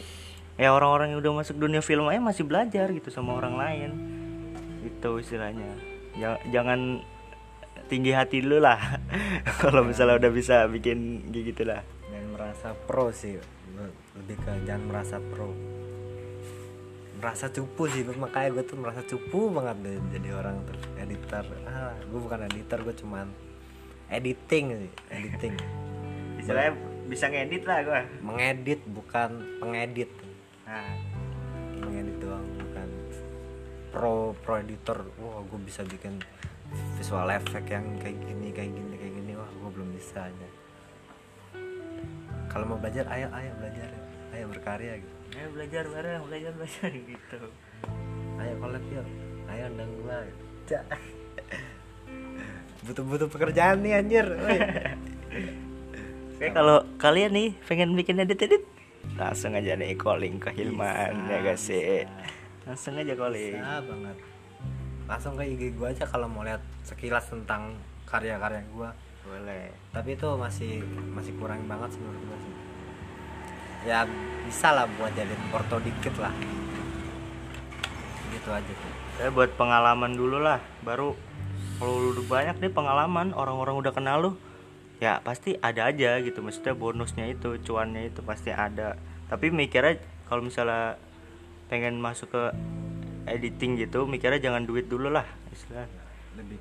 ya 0.60 0.68
orang-orang 0.76 1.16
yang 1.16 1.24
udah 1.24 1.40
masuk 1.40 1.56
dunia 1.56 1.80
film 1.80 2.04
aja 2.12 2.20
masih 2.20 2.46
belajar 2.46 2.86
gitu 2.94 3.10
sama 3.10 3.34
orang 3.34 3.58
lain. 3.58 3.90
Itu 4.86 5.18
istilahnya. 5.18 5.74
Ja- 6.14 6.38
jangan 6.54 7.02
tinggi 7.90 8.14
hati 8.14 8.44
lu 8.44 8.62
lah. 8.62 8.78
Kalau 9.62 9.82
misalnya 9.82 10.22
udah 10.22 10.30
bisa 10.30 10.70
bikin 10.70 11.26
gitu 11.34 11.66
lah 11.66 11.82
dan 12.12 12.30
merasa 12.30 12.76
pro 12.86 13.10
sih. 13.10 13.40
Lebih 14.12 14.36
ke 14.44 14.52
jangan 14.68 14.84
merasa 14.86 15.16
pro 15.32 15.50
merasa 17.22 17.46
cupu 17.54 17.86
sih 17.86 18.02
makanya 18.18 18.58
gue 18.58 18.64
tuh 18.66 18.74
merasa 18.82 19.06
cupu 19.06 19.46
banget 19.54 19.78
deh 19.86 19.98
jadi 20.18 20.28
orang 20.42 20.58
editor. 20.98 21.46
Ah 21.70 21.94
gue 22.02 22.18
bukan 22.18 22.50
editor 22.50 22.82
gue 22.82 22.94
cuman 22.98 23.30
editing 24.10 24.74
sih 24.74 24.92
editing. 25.14 25.54
Istilahnya 26.42 26.74
bisa 27.06 27.30
ngedit 27.30 27.62
lah 27.62 27.78
gua. 27.86 28.02
Mengedit 28.26 28.82
bukan 28.90 29.38
pengedit. 29.62 30.10
Nah 30.66 30.98
mengedit 31.78 32.18
doang 32.18 32.42
bukan. 32.58 32.88
Pro 33.94 34.34
pro 34.42 34.58
editor. 34.58 35.06
Wah 35.22 35.46
gue 35.46 35.60
bisa 35.62 35.86
bikin 35.86 36.18
visual 36.98 37.30
effect 37.30 37.70
yang 37.70 37.86
kayak 38.02 38.18
gini 38.18 38.50
kayak 38.50 38.74
gini 38.74 38.94
kayak 38.98 39.14
gini. 39.14 39.32
Wah 39.38 39.46
gue 39.46 39.70
belum 39.70 39.94
bisa 39.94 40.26
aja. 40.26 40.48
Kalau 42.50 42.66
mau 42.66 42.82
belajar 42.82 43.06
ayo 43.14 43.30
ayo 43.30 43.50
belajar. 43.62 43.88
Ayo 44.34 44.50
berkarya 44.50 44.98
gitu 44.98 45.21
ayo 45.32 45.48
belajar 45.56 45.84
bareng 45.88 46.22
belajar 46.28 46.52
belajar 46.56 46.90
gitu. 47.10 47.38
Ayo 48.40 48.52
collab 48.60 48.84
yuk. 48.92 49.06
Ayo 49.48 49.64
undang 49.72 49.92
gua. 50.02 50.18
Cak. 50.68 50.84
butuh-butuh 52.86 53.28
pekerjaan 53.30 53.80
nih 53.86 53.92
anjir. 54.02 54.26
Oke 56.36 56.50
kalau 56.50 56.82
kalian 56.98 57.32
nih 57.32 57.48
pengen 57.70 57.94
bikin 57.94 58.18
edit-edit 58.18 58.66
langsung 59.14 59.54
aja 59.54 59.78
nih 59.78 59.94
calling 59.94 60.42
ke 60.42 60.50
Hilman 60.54 61.26
Bisa, 61.26 61.30
ya 61.30 61.38
guys 61.42 61.62
sih? 61.62 62.02
Langsung 62.66 62.98
aja 62.98 63.14
calling. 63.14 63.54
Bisa 63.54 63.78
banget. 63.86 64.16
Langsung 65.06 65.32
ke 65.38 65.44
IG 65.46 65.62
gua 65.78 65.94
aja 65.94 66.04
kalau 66.06 66.26
mau 66.26 66.42
lihat 66.42 66.62
sekilas 66.82 67.30
tentang 67.30 67.78
karya-karya 68.10 68.66
gua. 68.74 68.90
Boleh. 69.22 69.70
Tapi 69.94 70.18
itu 70.18 70.28
masih 70.34 70.82
masih 71.14 71.32
kurang 71.38 71.62
banget 71.70 71.94
menurut 72.02 72.22
gua 72.26 72.38
sih 72.42 72.71
ya 73.82 74.06
bisa 74.46 74.74
lah 74.74 74.86
buat 74.98 75.12
jadi 75.14 75.34
porto 75.50 75.78
dikit 75.82 76.14
lah. 76.18 76.34
Gitu 78.30 78.48
aja. 78.50 78.72
Tuh 78.72 78.92
saya 79.18 79.28
buat 79.30 79.54
pengalaman 79.54 80.16
dulu 80.16 80.42
lah. 80.42 80.58
Baru 80.82 81.14
kalau 81.78 81.98
lu 81.98 82.08
udah 82.18 82.26
banyak 82.26 82.56
nih 82.62 82.72
pengalaman 82.72 83.34
orang-orang 83.34 83.78
udah 83.78 83.92
kenal 83.94 84.18
lu 84.18 84.32
ya 85.02 85.18
pasti 85.22 85.54
ada 85.58 85.90
aja 85.90 86.18
gitu. 86.22 86.42
Maksudnya 86.42 86.74
bonusnya 86.74 87.26
itu 87.30 87.58
cuannya 87.62 88.10
itu 88.10 88.22
pasti 88.22 88.50
ada. 88.50 88.98
Tapi 89.30 89.54
mikirnya 89.54 89.98
kalau 90.26 90.42
misalnya 90.42 90.98
pengen 91.70 92.02
masuk 92.02 92.28
ke 92.32 92.42
editing 93.24 93.78
gitu 93.78 94.04
mikirnya 94.04 94.42
jangan 94.42 94.66
duit 94.66 94.90
dulu 94.90 95.08
lah 95.08 95.24
istilah 95.54 95.86
lebih. 96.36 96.58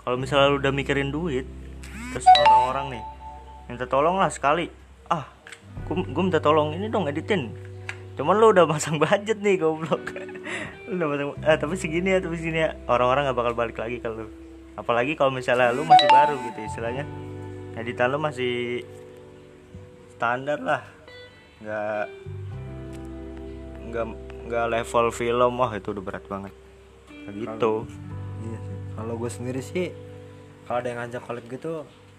Kalau 0.00 0.16
misalnya 0.18 0.52
lu 0.52 0.58
udah 0.58 0.72
mikirin 0.74 1.14
duit 1.14 1.46
terus 2.10 2.26
orang-orang 2.42 2.98
nih 2.98 3.04
minta 3.70 3.86
tolong 3.86 4.18
lah 4.18 4.28
sekali. 4.32 4.66
Ah 5.06 5.30
gue 5.90 6.22
minta 6.22 6.38
tolong 6.38 6.74
ini 6.74 6.86
dong 6.86 7.10
editin. 7.10 7.50
Cuman 8.14 8.36
lu 8.36 8.52
udah 8.54 8.68
masang 8.68 9.00
budget 9.00 9.42
nih 9.42 9.58
goblok. 9.58 10.14
Lu 10.86 11.08
udah 11.16 11.34
masang 11.34 11.46
ah, 11.46 11.56
tapi 11.58 11.74
segini 11.74 12.14
ya 12.14 12.18
tapi 12.22 12.36
segini 12.38 12.62
ya. 12.62 12.76
Orang-orang 12.86 13.30
nggak 13.30 13.38
bakal 13.38 13.54
balik 13.58 13.78
lagi 13.80 13.98
ke 13.98 14.08
lu. 14.12 14.30
Apalagi 14.78 15.18
kalau 15.18 15.34
misalnya 15.34 15.74
lu 15.74 15.82
masih 15.82 16.08
baru 16.12 16.36
gitu 16.50 16.58
istilahnya. 16.62 17.04
Editan 17.74 18.12
lu 18.14 18.18
masih 18.22 18.84
standar 20.14 20.60
lah. 20.62 20.82
Nggak 21.64 22.04
nggak 23.90 24.06
nggak 24.46 24.66
level 24.68 25.06
film 25.10 25.52
wah 25.58 25.72
itu 25.74 25.88
udah 25.90 26.04
berat 26.04 26.24
banget. 26.30 26.54
Gitu. 27.30 27.72
Iya 28.40 28.58
sih. 28.62 28.76
Kalau 28.94 29.14
gue 29.16 29.30
sendiri 29.30 29.62
sih, 29.62 29.86
kalau 30.66 30.82
ada 30.82 30.88
yang 30.92 30.98
ngajak 31.02 31.22
collab 31.24 31.44
gitu, 31.46 31.72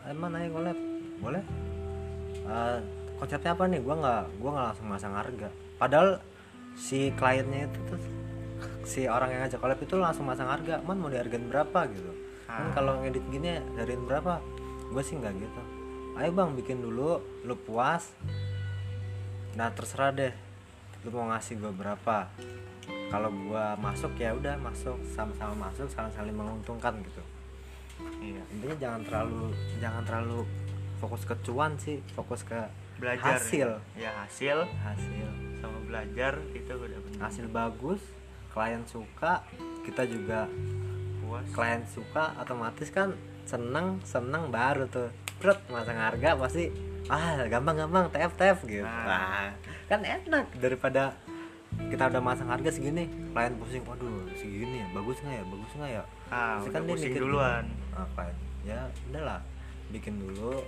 emang 0.08 0.34
ayo 0.40 0.50
collab, 0.56 0.78
boleh. 1.20 1.44
Eh, 2.42 2.80
konsepnya 3.22 3.54
apa 3.54 3.70
nih? 3.70 3.80
Gue 3.86 3.96
nggak, 4.02 4.24
gue 4.42 4.50
nggak 4.50 4.66
langsung 4.74 4.88
masang 4.90 5.14
harga. 5.14 5.50
Padahal 5.78 6.18
si 6.74 7.14
kliennya 7.14 7.70
itu 7.70 7.80
tuh, 7.86 8.02
si 8.82 9.06
orang 9.06 9.30
yang 9.30 9.46
ngajak 9.46 9.62
collab 9.62 9.78
itu 9.78 9.96
langsung 10.02 10.26
masang 10.26 10.50
harga. 10.50 10.82
Man 10.82 10.98
mau 10.98 11.14
dihargain 11.14 11.46
berapa 11.46 11.86
gitu? 11.94 12.12
Kan 12.50 12.68
Ah. 12.68 12.74
kalau 12.74 13.00
ngedit 13.06 13.24
gini 13.30 13.62
dariin 13.78 14.04
berapa? 14.10 14.42
Gue 14.90 15.04
sih 15.06 15.16
nggak 15.22 15.34
gitu. 15.38 15.62
Ayo 16.18 16.34
bang 16.34 16.58
bikin 16.58 16.82
dulu, 16.82 17.22
lu 17.46 17.56
puas. 17.62 18.10
Nah 19.54 19.70
terserah 19.72 20.12
deh, 20.12 20.34
lu 21.06 21.14
mau 21.14 21.30
ngasih 21.30 21.62
gue 21.62 21.72
berapa 21.72 22.28
kalau 23.12 23.28
gua 23.46 23.76
masuk 23.76 24.16
ya 24.16 24.32
udah 24.32 24.56
masuk 24.64 24.96
sama-sama 25.12 25.68
masuk 25.68 25.88
saling-saling 25.92 26.32
menguntungkan 26.32 26.96
gitu 27.04 27.22
iya 28.24 28.42
intinya 28.56 28.76
jangan 28.80 29.02
terlalu 29.04 29.52
jangan 29.84 30.04
terlalu 30.08 30.40
fokus 31.04 31.28
ke 31.28 31.36
cuan 31.44 31.76
sih 31.76 32.00
fokus 32.16 32.48
ke 32.48 32.56
belajar 33.02 33.42
hasil. 33.42 33.70
ya 33.98 34.14
hasil. 34.22 34.58
Hasil. 34.86 35.28
Sama 35.58 35.78
belajar 35.90 36.38
itu 36.54 36.70
udah 36.70 37.00
benar 37.02 37.20
hasil 37.26 37.46
bagus 37.50 38.02
klien 38.54 38.84
suka 38.86 39.42
kita 39.82 40.06
juga 40.06 40.46
puas. 41.26 41.46
klien 41.50 41.82
suka 41.90 42.38
otomatis 42.38 42.94
kan 42.94 43.18
seneng 43.50 43.98
seneng 44.06 44.54
baru 44.54 44.86
tuh. 44.86 45.10
Brut, 45.42 45.58
masang 45.74 45.98
harga 45.98 46.38
pasti 46.38 46.70
ah 47.10 47.42
gampang-gampang 47.50 48.14
tf 48.14 48.32
tf 48.38 48.58
gitu. 48.70 48.86
Nah. 48.86 49.10
nah, 49.10 49.50
kan 49.90 50.06
enak 50.06 50.46
daripada 50.62 51.18
kita 51.90 52.14
udah 52.14 52.22
masang 52.22 52.52
harga 52.54 52.70
segini 52.70 53.10
klien 53.34 53.58
pusing 53.58 53.82
waduh 53.90 54.30
segini 54.38 54.86
ya 54.86 54.88
bagus 54.94 55.18
nggak 55.26 55.36
ya 55.42 55.44
bagus 55.50 55.72
nggak 55.74 55.90
ya? 55.90 56.04
Ah 56.30 56.62
udah 56.62 56.80
dia 56.80 56.90
pusing 56.94 57.10
mikir 57.10 57.22
duluan. 57.26 57.66
Apa 57.98 58.30
ya 58.62 58.86
udahlah 59.10 59.42
bikin 59.90 60.22
dulu 60.22 60.62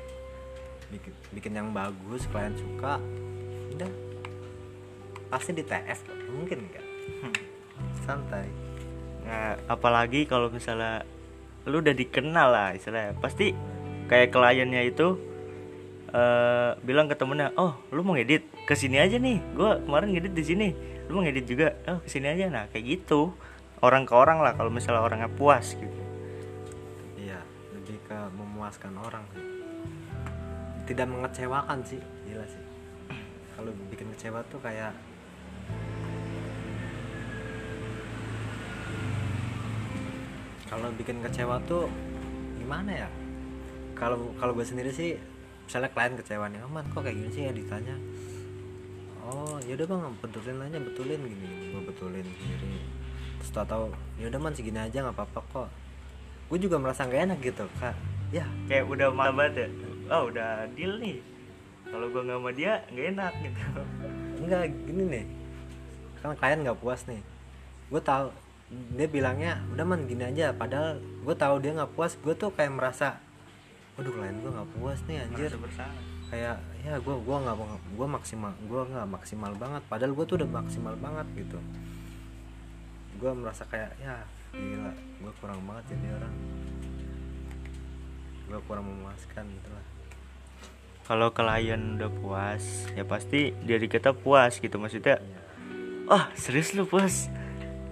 bikin 0.91 1.13
bikin 1.35 1.53
yang 1.55 1.69
bagus 1.71 2.25
klien 2.31 2.53
suka 2.57 2.99
udah. 3.73 3.91
Pasti 5.29 5.51
di 5.55 5.63
TF 5.65 5.99
mungkin 6.29 6.59
kan 6.69 6.85
santai. 8.03 8.45
Nah 9.23 9.57
apalagi 9.71 10.27
kalau 10.27 10.51
misalnya 10.51 11.07
lu 11.65 11.79
udah 11.79 11.95
dikenal 11.95 12.47
lah 12.51 12.69
istilahnya. 12.75 13.17
Pasti 13.17 13.55
kayak 14.11 14.35
kliennya 14.35 14.83
itu 14.83 15.17
eh, 16.11 16.71
bilang 16.83 17.07
ke 17.07 17.15
temennya 17.15 17.55
oh 17.55 17.79
lu 17.89 18.03
mau 18.03 18.13
ngedit? 18.13 18.45
Ke 18.67 18.75
sini 18.77 18.99
aja 18.99 19.17
nih. 19.17 19.39
Gua 19.55 19.79
kemarin 19.79 20.13
ngedit 20.13 20.33
di 20.35 20.43
sini. 20.43 20.69
Lu 21.07 21.19
mau 21.19 21.23
ngedit 21.25 21.45
juga? 21.47 21.73
Oh 21.89 22.03
ke 22.03 22.09
sini 22.11 22.27
aja. 22.29 22.51
Nah 22.51 22.69
kayak 22.69 22.85
gitu. 22.85 23.33
Orang 23.83 24.07
ke 24.07 24.13
orang 24.15 24.39
lah 24.39 24.55
kalau 24.55 24.71
misalnya 24.71 25.03
orangnya 25.03 25.31
puas 25.31 25.75
gitu. 25.75 25.99
Iya 27.17 27.39
lebih 27.73 27.99
ke 28.05 28.17
memuaskan 28.37 28.95
orang 29.01 29.25
sih 29.33 29.52
tidak 30.83 31.07
mengecewakan 31.07 31.79
sih. 31.87 32.01
Gila 32.27 32.45
sih. 32.47 32.63
Kalau 33.53 33.71
bikin 33.93 34.09
kecewa 34.17 34.41
tuh 34.49 34.59
kayak 34.59 34.91
kalau 40.67 40.89
bikin 40.97 41.21
kecewa 41.21 41.61
tuh 41.69 41.85
gimana 42.57 43.05
ya? 43.05 43.09
Kalau 43.93 44.33
kalau 44.41 44.57
gue 44.57 44.65
sendiri 44.65 44.89
sih 44.89 45.15
misalnya 45.69 45.93
klien 45.93 46.17
kecewa 46.17 46.49
nih 46.49 46.59
aman 46.65 46.83
kok 46.91 47.05
kayak 47.05 47.15
gini 47.15 47.29
sih 47.29 47.43
ya 47.45 47.53
ditanya. 47.53 47.95
Oh 49.23 49.55
yaudah 49.63 49.87
bang 49.87 50.17
betulin 50.19 50.59
aja 50.59 50.79
betulin. 50.81 51.19
Gini, 51.23 51.47
gue 51.71 51.81
betulin 51.87 52.25
sendiri. 52.25 52.83
Terus 53.39 53.51
tau 53.53 53.65
tau 53.69 53.85
yaudah 54.19 54.39
man 54.41 54.51
segini 54.57 54.81
aja 54.81 55.05
nggak 55.05 55.15
apa-apa 55.15 55.39
kok. 55.53 55.69
Gue 56.51 56.59
juga 56.59 56.75
merasa 56.81 57.07
gak 57.07 57.31
enak 57.31 57.39
gitu 57.39 57.63
kak. 57.79 57.95
Ya 58.33 58.49
kayak 58.67 58.89
udah 58.89 59.13
malah 59.13 59.31
banget 59.31 59.69
ya 59.69 59.92
oh 60.11 60.27
udah 60.31 60.67
deal 60.73 60.99
nih. 60.99 61.19
Kalau 61.83 62.09
gua 62.09 62.25
nggak 62.25 62.39
sama 62.41 62.51
dia 62.57 62.73
nggak 62.89 63.05
enak 63.13 63.33
gitu. 63.45 63.81
Enggak 64.41 64.63
gini 64.89 65.03
nih. 65.13 65.25
Kan 66.25 66.33
klien 66.39 66.59
nggak 66.65 66.79
puas 66.81 67.05
nih. 67.05 67.21
Gue 67.91 68.01
tahu 68.01 68.33
dia 68.97 69.05
bilangnya 69.05 69.61
udah 69.75 69.85
man 69.85 70.09
gini 70.09 70.25
aja. 70.25 70.49
Padahal 70.57 70.97
gue 70.97 71.35
tahu 71.37 71.61
dia 71.61 71.77
nggak 71.77 71.93
puas. 71.93 72.17
Gue 72.17 72.33
tuh 72.33 72.49
kayak 72.49 72.73
merasa 72.73 73.21
waduh 73.93 74.09
klien 74.09 74.33
gue 74.41 74.49
nggak 74.49 74.69
puas 74.73 74.99
nih 75.05 75.21
anjir. 75.21 75.53
Kayak 76.33 76.57
ya 76.81 76.97
gue 76.97 77.15
gua 77.21 77.37
nggak 77.45 77.55
gue 77.93 78.07
maksimal 78.09 78.51
gue 78.57 78.81
nggak 78.89 79.07
maksimal 79.13 79.51
banget. 79.53 79.83
Padahal 79.85 80.17
gue 80.17 80.25
tuh 80.25 80.35
udah 80.41 80.49
maksimal 80.49 80.95
banget 80.97 81.27
gitu. 81.37 81.59
Gue 83.21 83.31
merasa 83.37 83.69
kayak 83.69 83.93
ya 84.01 84.17
gila 84.49 84.91
gue 84.97 85.31
kurang 85.37 85.61
banget 85.69 85.93
jadi 85.93 86.17
orang. 86.17 86.33
Gue 88.49 88.59
kurang 88.65 88.89
memuaskan 88.89 89.45
gitu 89.45 89.69
lah 89.69 89.92
kalau 91.03 91.35
klien 91.35 91.99
udah 91.99 92.11
puas 92.23 92.87
ya 92.95 93.03
pasti 93.03 93.51
diri 93.63 93.91
kita 93.91 94.15
puas 94.15 94.63
gitu. 94.63 94.79
Maksudnya 94.79 95.19
wah 96.07 96.31
serius 96.35 96.71
lu 96.75 96.87
puas? 96.87 97.27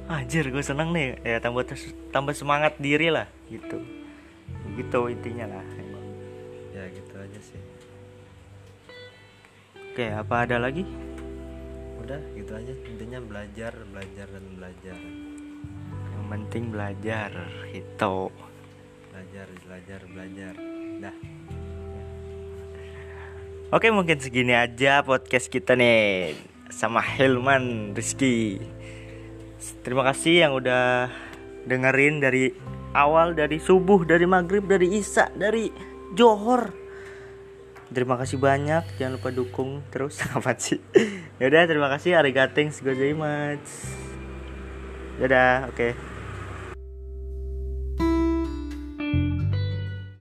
Anjir 0.08 0.48
gue 0.48 0.64
seneng 0.64 0.96
nih. 0.96 1.20
Ya 1.24 1.44
tambah 1.44 1.68
tambah 2.16 2.32
semangat 2.32 2.80
diri 2.80 3.12
lah 3.12 3.28
gitu. 3.52 3.84
Gitu 4.80 5.00
intinya 5.12 5.60
lah 5.60 5.66
ya 6.72 6.88
gitu 6.88 7.14
aja 7.20 7.40
sih. 7.44 7.62
Oke 9.92 10.08
apa 10.08 10.48
ada 10.48 10.56
lagi? 10.56 10.88
Udah 12.00 12.20
gitu 12.32 12.52
aja. 12.56 12.74
Intinya 12.88 13.20
belajar 13.20 13.76
belajar 13.92 14.28
dan 14.32 14.46
belajar. 14.56 14.98
Yang 16.16 16.26
penting 16.32 16.64
belajar 16.72 17.30
itu 17.76 18.16
belajar 19.12 19.48
belajar 19.68 20.00
belajar. 20.08 20.54
Dah 21.04 21.16
oke 23.72 23.88
mungkin 23.90 24.20
segini 24.20 24.52
aja 24.52 25.00
podcast 25.02 25.48
kita 25.48 25.80
nih 25.80 26.36
sama 26.68 27.00
Hilman 27.00 27.96
Rizky. 27.96 28.60
Terima 29.84 30.04
kasih 30.04 30.44
yang 30.48 30.52
udah 30.60 31.08
dengerin 31.64 32.20
dari 32.20 32.52
awal 32.92 33.32
dari 33.32 33.64
subuh 33.64 34.04
dari 34.04 34.28
maghrib 34.28 34.68
dari 34.68 35.00
isya 35.00 35.32
dari 35.32 35.72
johor. 36.16 36.76
Terima 37.92 38.16
kasih 38.16 38.40
banyak 38.40 39.00
jangan 39.00 39.20
lupa 39.20 39.30
dukung 39.32 39.84
terus. 39.92 40.20
Apa 40.36 40.56
sih? 40.60 40.80
Yaudah 41.40 41.68
terima 41.68 41.88
kasih. 41.92 42.20
Arigatings 42.20 42.84
gozaimasu 42.84 44.12
dadah 45.22 45.70
oke. 45.70 45.78
okay. 45.78 46.11